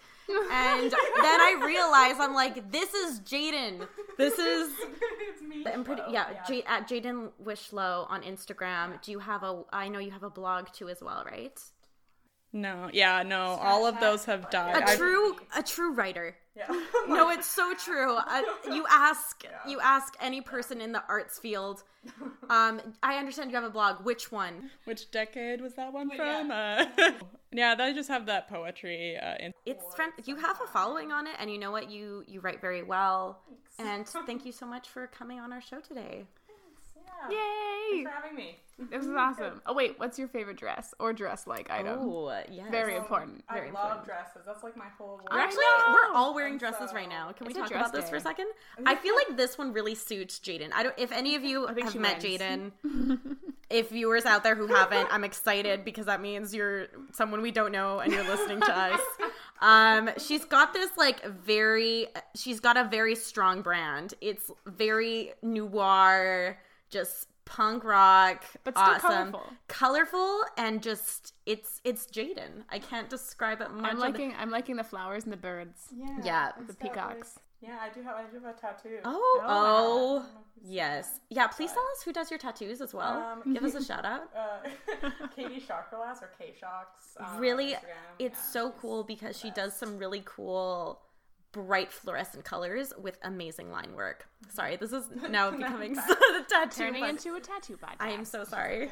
And 0.51 0.91
then 0.91 1.39
I 1.41 1.61
realize 1.65 2.15
I'm 2.19 2.33
like, 2.33 2.71
this 2.71 2.93
is 2.93 3.19
Jaden. 3.21 3.87
This 4.17 4.39
is. 4.39 4.71
I'm 5.67 5.83
pretty, 5.83 6.01
yeah, 6.09 6.43
J- 6.47 6.63
at 6.63 6.87
Jaden 6.87 7.29
Wishlow 7.43 8.09
on 8.09 8.23
Instagram. 8.23 9.01
Do 9.03 9.11
you 9.11 9.19
have 9.19 9.43
a? 9.43 9.63
I 9.71 9.87
know 9.89 9.99
you 9.99 10.11
have 10.11 10.23
a 10.23 10.29
blog 10.29 10.67
too 10.73 10.89
as 10.89 11.01
well, 11.01 11.23
right? 11.25 11.59
No 12.53 12.89
yeah 12.93 13.23
no 13.23 13.57
all 13.61 13.85
of 13.85 13.99
those 13.99 14.25
have 14.25 14.49
died 14.51 14.75
A 14.75 14.87
I've- 14.89 14.97
true, 14.97 15.35
a 15.55 15.63
true 15.63 15.93
writer. 15.93 16.35
No, 17.07 17.29
it's 17.31 17.47
so 17.49 17.73
true. 17.73 18.15
Uh, 18.27 18.41
you 18.71 18.85
ask, 18.89 19.43
you 19.67 19.79
ask 19.81 20.15
any 20.21 20.39
person 20.39 20.79
in 20.81 20.91
the 20.91 21.03
arts 21.09 21.39
field. 21.39 21.83
Um, 22.49 22.79
I 23.01 23.15
understand 23.17 23.49
you 23.49 23.55
have 23.55 23.63
a 23.65 23.71
blog. 23.71 24.05
Which 24.05 24.31
one? 24.31 24.69
which 24.85 25.09
decade 25.09 25.61
was 25.61 25.73
that 25.73 25.91
one 25.91 26.09
from 26.15 26.51
uh, 26.51 26.85
yeah 27.51 27.73
they 27.75 27.91
just 27.93 28.07
have 28.09 28.27
that 28.27 28.47
poetry 28.49 29.17
uh, 29.17 29.35
in- 29.39 29.53
It's 29.65 29.95
fun. 29.95 30.11
You 30.25 30.35
have 30.35 30.61
a 30.61 30.67
following 30.67 31.11
on 31.11 31.25
it, 31.27 31.33
and 31.39 31.49
you 31.49 31.57
know 31.57 31.71
what? 31.71 31.89
You 31.89 32.23
you 32.27 32.39
write 32.39 32.61
very 32.61 32.83
well. 32.83 33.41
And 33.79 34.07
thank 34.07 34.45
you 34.45 34.51
so 34.51 34.67
much 34.67 34.89
for 34.89 35.07
coming 35.07 35.39
on 35.39 35.51
our 35.51 35.61
show 35.61 35.79
today. 35.79 36.25
Yay! 37.31 38.03
Thanks 38.03 38.09
for 38.09 38.21
having 38.21 38.35
me 38.35 38.57
This 38.89 39.03
is 39.05 39.15
awesome. 39.15 39.61
Oh 39.65 39.73
wait, 39.73 39.99
what's 39.99 40.17
your 40.17 40.27
favorite 40.27 40.57
dress 40.57 40.93
or 40.99 41.13
dress-like 41.13 41.69
item? 41.69 41.99
Oh, 41.99 42.41
yes. 42.51 42.67
Very 42.71 42.95
important. 42.95 43.43
I 43.47 43.53
Very 43.55 43.71
love 43.71 43.83
important. 43.83 44.05
dresses. 44.05 44.41
That's 44.45 44.63
like 44.63 44.75
my 44.75 44.87
whole 44.97 45.09
world. 45.17 45.27
We're 45.31 45.37
life. 45.37 45.45
actually 45.47 45.63
know! 45.63 45.93
we're 45.93 46.13
all 46.15 46.33
wearing 46.33 46.53
And 46.53 46.59
dresses 46.59 46.89
so- 46.89 46.95
right 46.95 47.07
now. 47.09 47.31
Can 47.33 47.45
we 47.45 47.51
It's 47.51 47.57
a 47.57 47.61
talk 47.61 47.69
dress 47.69 47.81
about 47.89 47.93
this 47.93 48.09
for 48.09 48.15
a 48.15 48.19
day. 48.19 48.23
second? 48.23 48.47
I 48.85 48.95
feel 48.95 49.15
like 49.15 49.37
this 49.37 49.57
one 49.57 49.73
really 49.73 49.95
suits 49.95 50.39
Jaden. 50.39 50.71
I 50.73 50.83
don't. 50.83 50.95
If 50.97 51.11
any 51.11 51.35
of 51.35 51.43
you 51.43 51.67
think 51.67 51.83
have 51.83 51.93
she 51.93 51.99
met 51.99 52.23
wins. 52.23 52.41
Jaden, 52.41 53.37
if 53.69 53.89
viewers 53.89 54.25
out 54.25 54.43
there 54.43 54.55
who 54.55 54.67
haven't, 54.67 55.07
I'm 55.11 55.23
excited 55.23 55.85
because 55.85 56.07
that 56.07 56.19
means 56.21 56.53
you're 56.53 56.87
someone 57.11 57.41
we 57.41 57.51
don't 57.51 57.71
know 57.71 57.99
and 57.99 58.11
you're 58.11 58.23
listening 58.27 58.59
to 58.61 58.75
us. 58.77 58.99
Um, 59.61 60.09
she's 60.17 60.43
got 60.43 60.73
this 60.73 60.89
like 60.97 61.23
very. 61.25 62.07
She's 62.35 62.59
got 62.59 62.75
a 62.75 62.83
very 62.83 63.15
strong 63.15 63.61
brand. 63.61 64.13
It's 64.19 64.51
very 64.65 65.31
noir, 65.41 66.57
just 66.93 67.27
punk 67.45 67.83
rock, 67.83 68.45
But 68.63 68.75
still 68.75 68.83
awesome, 68.85 69.31
colorful. 69.31 69.43
colorful, 69.67 70.41
and 70.57 70.81
just 70.81 71.33
it's 71.45 71.81
it's 71.83 72.05
Jaden. 72.05 72.63
I 72.69 72.79
can't 72.79 73.09
describe 73.09 73.59
it 73.61 73.69
much. 73.71 73.91
I'm 73.91 73.97
other- 73.97 74.09
liking 74.09 74.33
I'm 74.39 74.49
liking 74.51 74.75
the 74.77 74.83
flowers 74.83 75.23
and 75.25 75.33
the 75.33 75.37
birds. 75.37 75.87
Yeah, 75.93 76.17
Yeah. 76.23 76.51
The 76.67 76.73
peacocks. 76.73 77.39
yeah, 77.59 77.77
I 77.81 77.89
do 77.93 78.01
have. 78.03 78.15
I 78.15 78.23
do 78.31 78.39
have 78.39 78.55
a 78.55 78.59
tattoo. 78.59 78.99
Oh, 79.03 79.41
Oh, 79.43 80.25
oh, 80.25 80.43
yes. 80.63 81.19
Yeah, 81.29 81.47
please 81.47 81.71
tell 81.73 81.83
us 81.93 82.01
who 82.05 82.13
does 82.13 82.31
your 82.31 82.37
tattoos 82.39 82.79
as 82.79 82.93
well. 82.93 83.41
Um, 83.43 83.53
Give 83.53 83.63
us 83.65 83.75
a 83.75 83.83
shout 83.89 84.05
out. 84.05 84.29
Uh, 84.35 85.09
Katie 85.35 85.59
Shockerlass 85.67 86.21
or 86.21 86.31
K 86.37 86.53
Shocks. 86.57 87.17
um, 87.19 87.39
Really, 87.39 87.75
it's 88.19 88.37
Yeah, 88.39 88.51
so 88.51 88.71
cool 88.79 89.03
because 89.03 89.37
she 89.37 89.51
does 89.51 89.75
some 89.75 89.97
really 89.97 90.23
cool, 90.25 91.01
bright 91.53 91.91
fluorescent 91.93 92.43
colors 92.43 92.91
with 93.01 93.17
amazing 93.23 93.71
line 93.71 93.93
work. 93.95 94.27
Sorry, 94.49 94.75
this 94.75 94.91
is 94.91 95.05
now 95.29 95.49
becoming 95.51 95.93
the 95.95 96.45
tattoo. 96.49 96.83
Turning 96.83 97.01
pod- 97.01 97.09
into 97.11 97.35
a 97.35 97.39
tattoo 97.39 97.77
podcast. 97.77 97.95
I 98.01 98.09
am 98.09 98.25
so 98.25 98.43
sorry. 98.43 98.89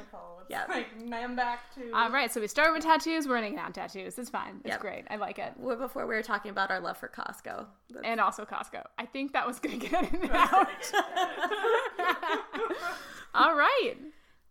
Yeah. 0.49 0.63
Like, 0.69 0.99
man 1.05 1.35
back 1.35 1.73
to. 1.75 1.91
All 1.93 2.09
right, 2.09 2.31
so 2.31 2.39
we 2.41 2.47
started 2.47 2.73
with 2.73 2.83
tattoos. 2.83 3.27
We're 3.27 3.33
running 3.35 3.55
down 3.55 3.73
tattoos. 3.73 4.17
It's 4.19 4.29
fine. 4.29 4.57
It's 4.63 4.69
Yep. 4.73 4.79
great. 4.81 5.05
I 5.09 5.15
like 5.17 5.39
it. 5.39 5.53
Well, 5.57 5.75
Before 5.77 6.05
we 6.07 6.13
were 6.15 6.21
talking 6.21 6.51
about 6.51 6.69
our 6.71 6.79
love 6.79 6.97
for 6.97 7.07
Costco. 7.09 7.65
That's- 7.89 8.03
And 8.03 8.19
also 8.19 8.45
Costco. 8.45 8.83
I 8.97 9.05
think 9.05 9.33
that 9.33 9.45
was 9.47 9.59
gonna 9.59 9.77
get 9.77 10.13
it 10.13 10.31
out. 10.31 10.67
All 13.33 13.55
right, 13.55 13.95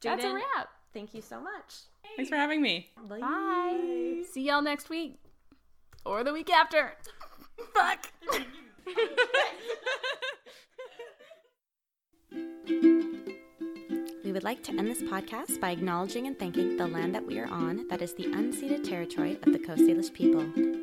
that's 0.02 0.24
a 0.24 0.32
wrap. 0.34 0.68
Thank 0.94 1.14
you 1.14 1.20
so 1.22 1.40
much. 1.40 1.74
Thanks 2.16 2.30
for 2.30 2.36
having 2.36 2.60
me. 2.62 2.90
Bye. 3.08 4.22
See 4.32 4.42
y'all 4.42 4.62
next 4.62 4.88
week 4.88 5.18
or 6.04 6.24
the 6.24 6.32
week 6.32 6.50
after. 6.50 6.94
Fuck. 7.74 8.12
We 14.30 14.34
would 14.34 14.44
like 14.44 14.62
to 14.62 14.70
end 14.70 14.86
this 14.86 15.02
podcast 15.02 15.60
by 15.60 15.72
acknowledging 15.72 16.28
and 16.28 16.38
thanking 16.38 16.76
the 16.76 16.86
land 16.86 17.12
that 17.16 17.26
we 17.26 17.40
are 17.40 17.48
on, 17.50 17.88
that 17.88 18.00
is 18.00 18.14
the 18.14 18.26
unceded 18.26 18.88
territory 18.88 19.36
of 19.42 19.52
the 19.52 19.58
Coast 19.58 19.82
Salish 19.82 20.14
people. 20.14 20.42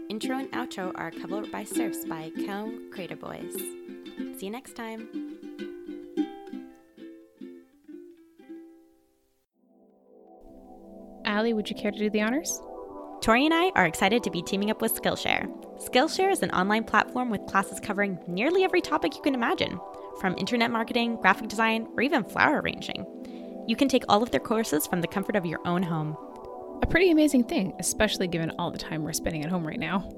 Intro 0.09 0.37
and 0.37 0.51
outro 0.51 0.91
are 0.95 1.11
covered 1.11 1.49
by 1.49 1.63
surfs 1.63 2.03
by 2.03 2.29
Comb 2.45 2.91
Crater 2.91 3.15
Boys. 3.15 3.53
See 4.37 4.47
you 4.47 4.51
next 4.51 4.75
time. 4.75 5.07
Allie, 11.23 11.53
would 11.53 11.69
you 11.69 11.75
care 11.77 11.91
to 11.91 11.97
do 11.97 12.09
the 12.09 12.21
honors? 12.21 12.61
Tori 13.21 13.45
and 13.45 13.53
I 13.53 13.69
are 13.75 13.85
excited 13.85 14.23
to 14.23 14.31
be 14.31 14.41
teaming 14.41 14.71
up 14.71 14.81
with 14.81 14.95
Skillshare. 14.95 15.47
Skillshare 15.79 16.31
is 16.31 16.43
an 16.43 16.51
online 16.51 16.83
platform 16.83 17.29
with 17.29 17.45
classes 17.45 17.79
covering 17.79 18.19
nearly 18.27 18.63
every 18.63 18.81
topic 18.81 19.15
you 19.15 19.21
can 19.21 19.33
imagine, 19.33 19.79
from 20.19 20.35
internet 20.37 20.71
marketing, 20.71 21.15
graphic 21.17 21.47
design, 21.49 21.87
or 21.95 22.01
even 22.01 22.23
flower 22.23 22.61
arranging. 22.61 23.05
You 23.67 23.75
can 23.75 23.89
take 23.89 24.05
all 24.07 24.23
of 24.23 24.31
their 24.31 24.39
courses 24.39 24.87
from 24.87 25.01
the 25.01 25.07
comfort 25.07 25.35
of 25.35 25.45
your 25.45 25.59
own 25.65 25.83
home. 25.83 26.15
A 26.81 26.87
pretty 26.87 27.11
amazing 27.11 27.43
thing, 27.45 27.73
especially 27.79 28.27
given 28.27 28.51
all 28.57 28.71
the 28.71 28.77
time 28.77 29.03
we're 29.03 29.13
spending 29.13 29.43
at 29.43 29.49
home 29.49 29.67
right 29.67 29.79
now. 29.79 30.09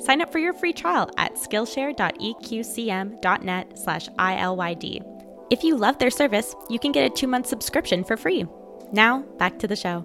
Sign 0.00 0.20
up 0.20 0.30
for 0.30 0.38
your 0.38 0.52
free 0.52 0.72
trial 0.72 1.08
at 1.16 1.36
skillshare.eqcm.net 1.36 3.78
slash 3.78 4.08
ILYD. 4.08 5.02
If 5.50 5.62
you 5.62 5.76
love 5.76 5.98
their 5.98 6.10
service, 6.10 6.56
you 6.68 6.80
can 6.80 6.92
get 6.92 7.10
a 7.10 7.14
two-month 7.14 7.46
subscription 7.46 8.02
for 8.02 8.16
free. 8.16 8.46
Now, 8.92 9.22
back 9.38 9.58
to 9.60 9.68
the 9.68 9.76
show. 9.76 10.04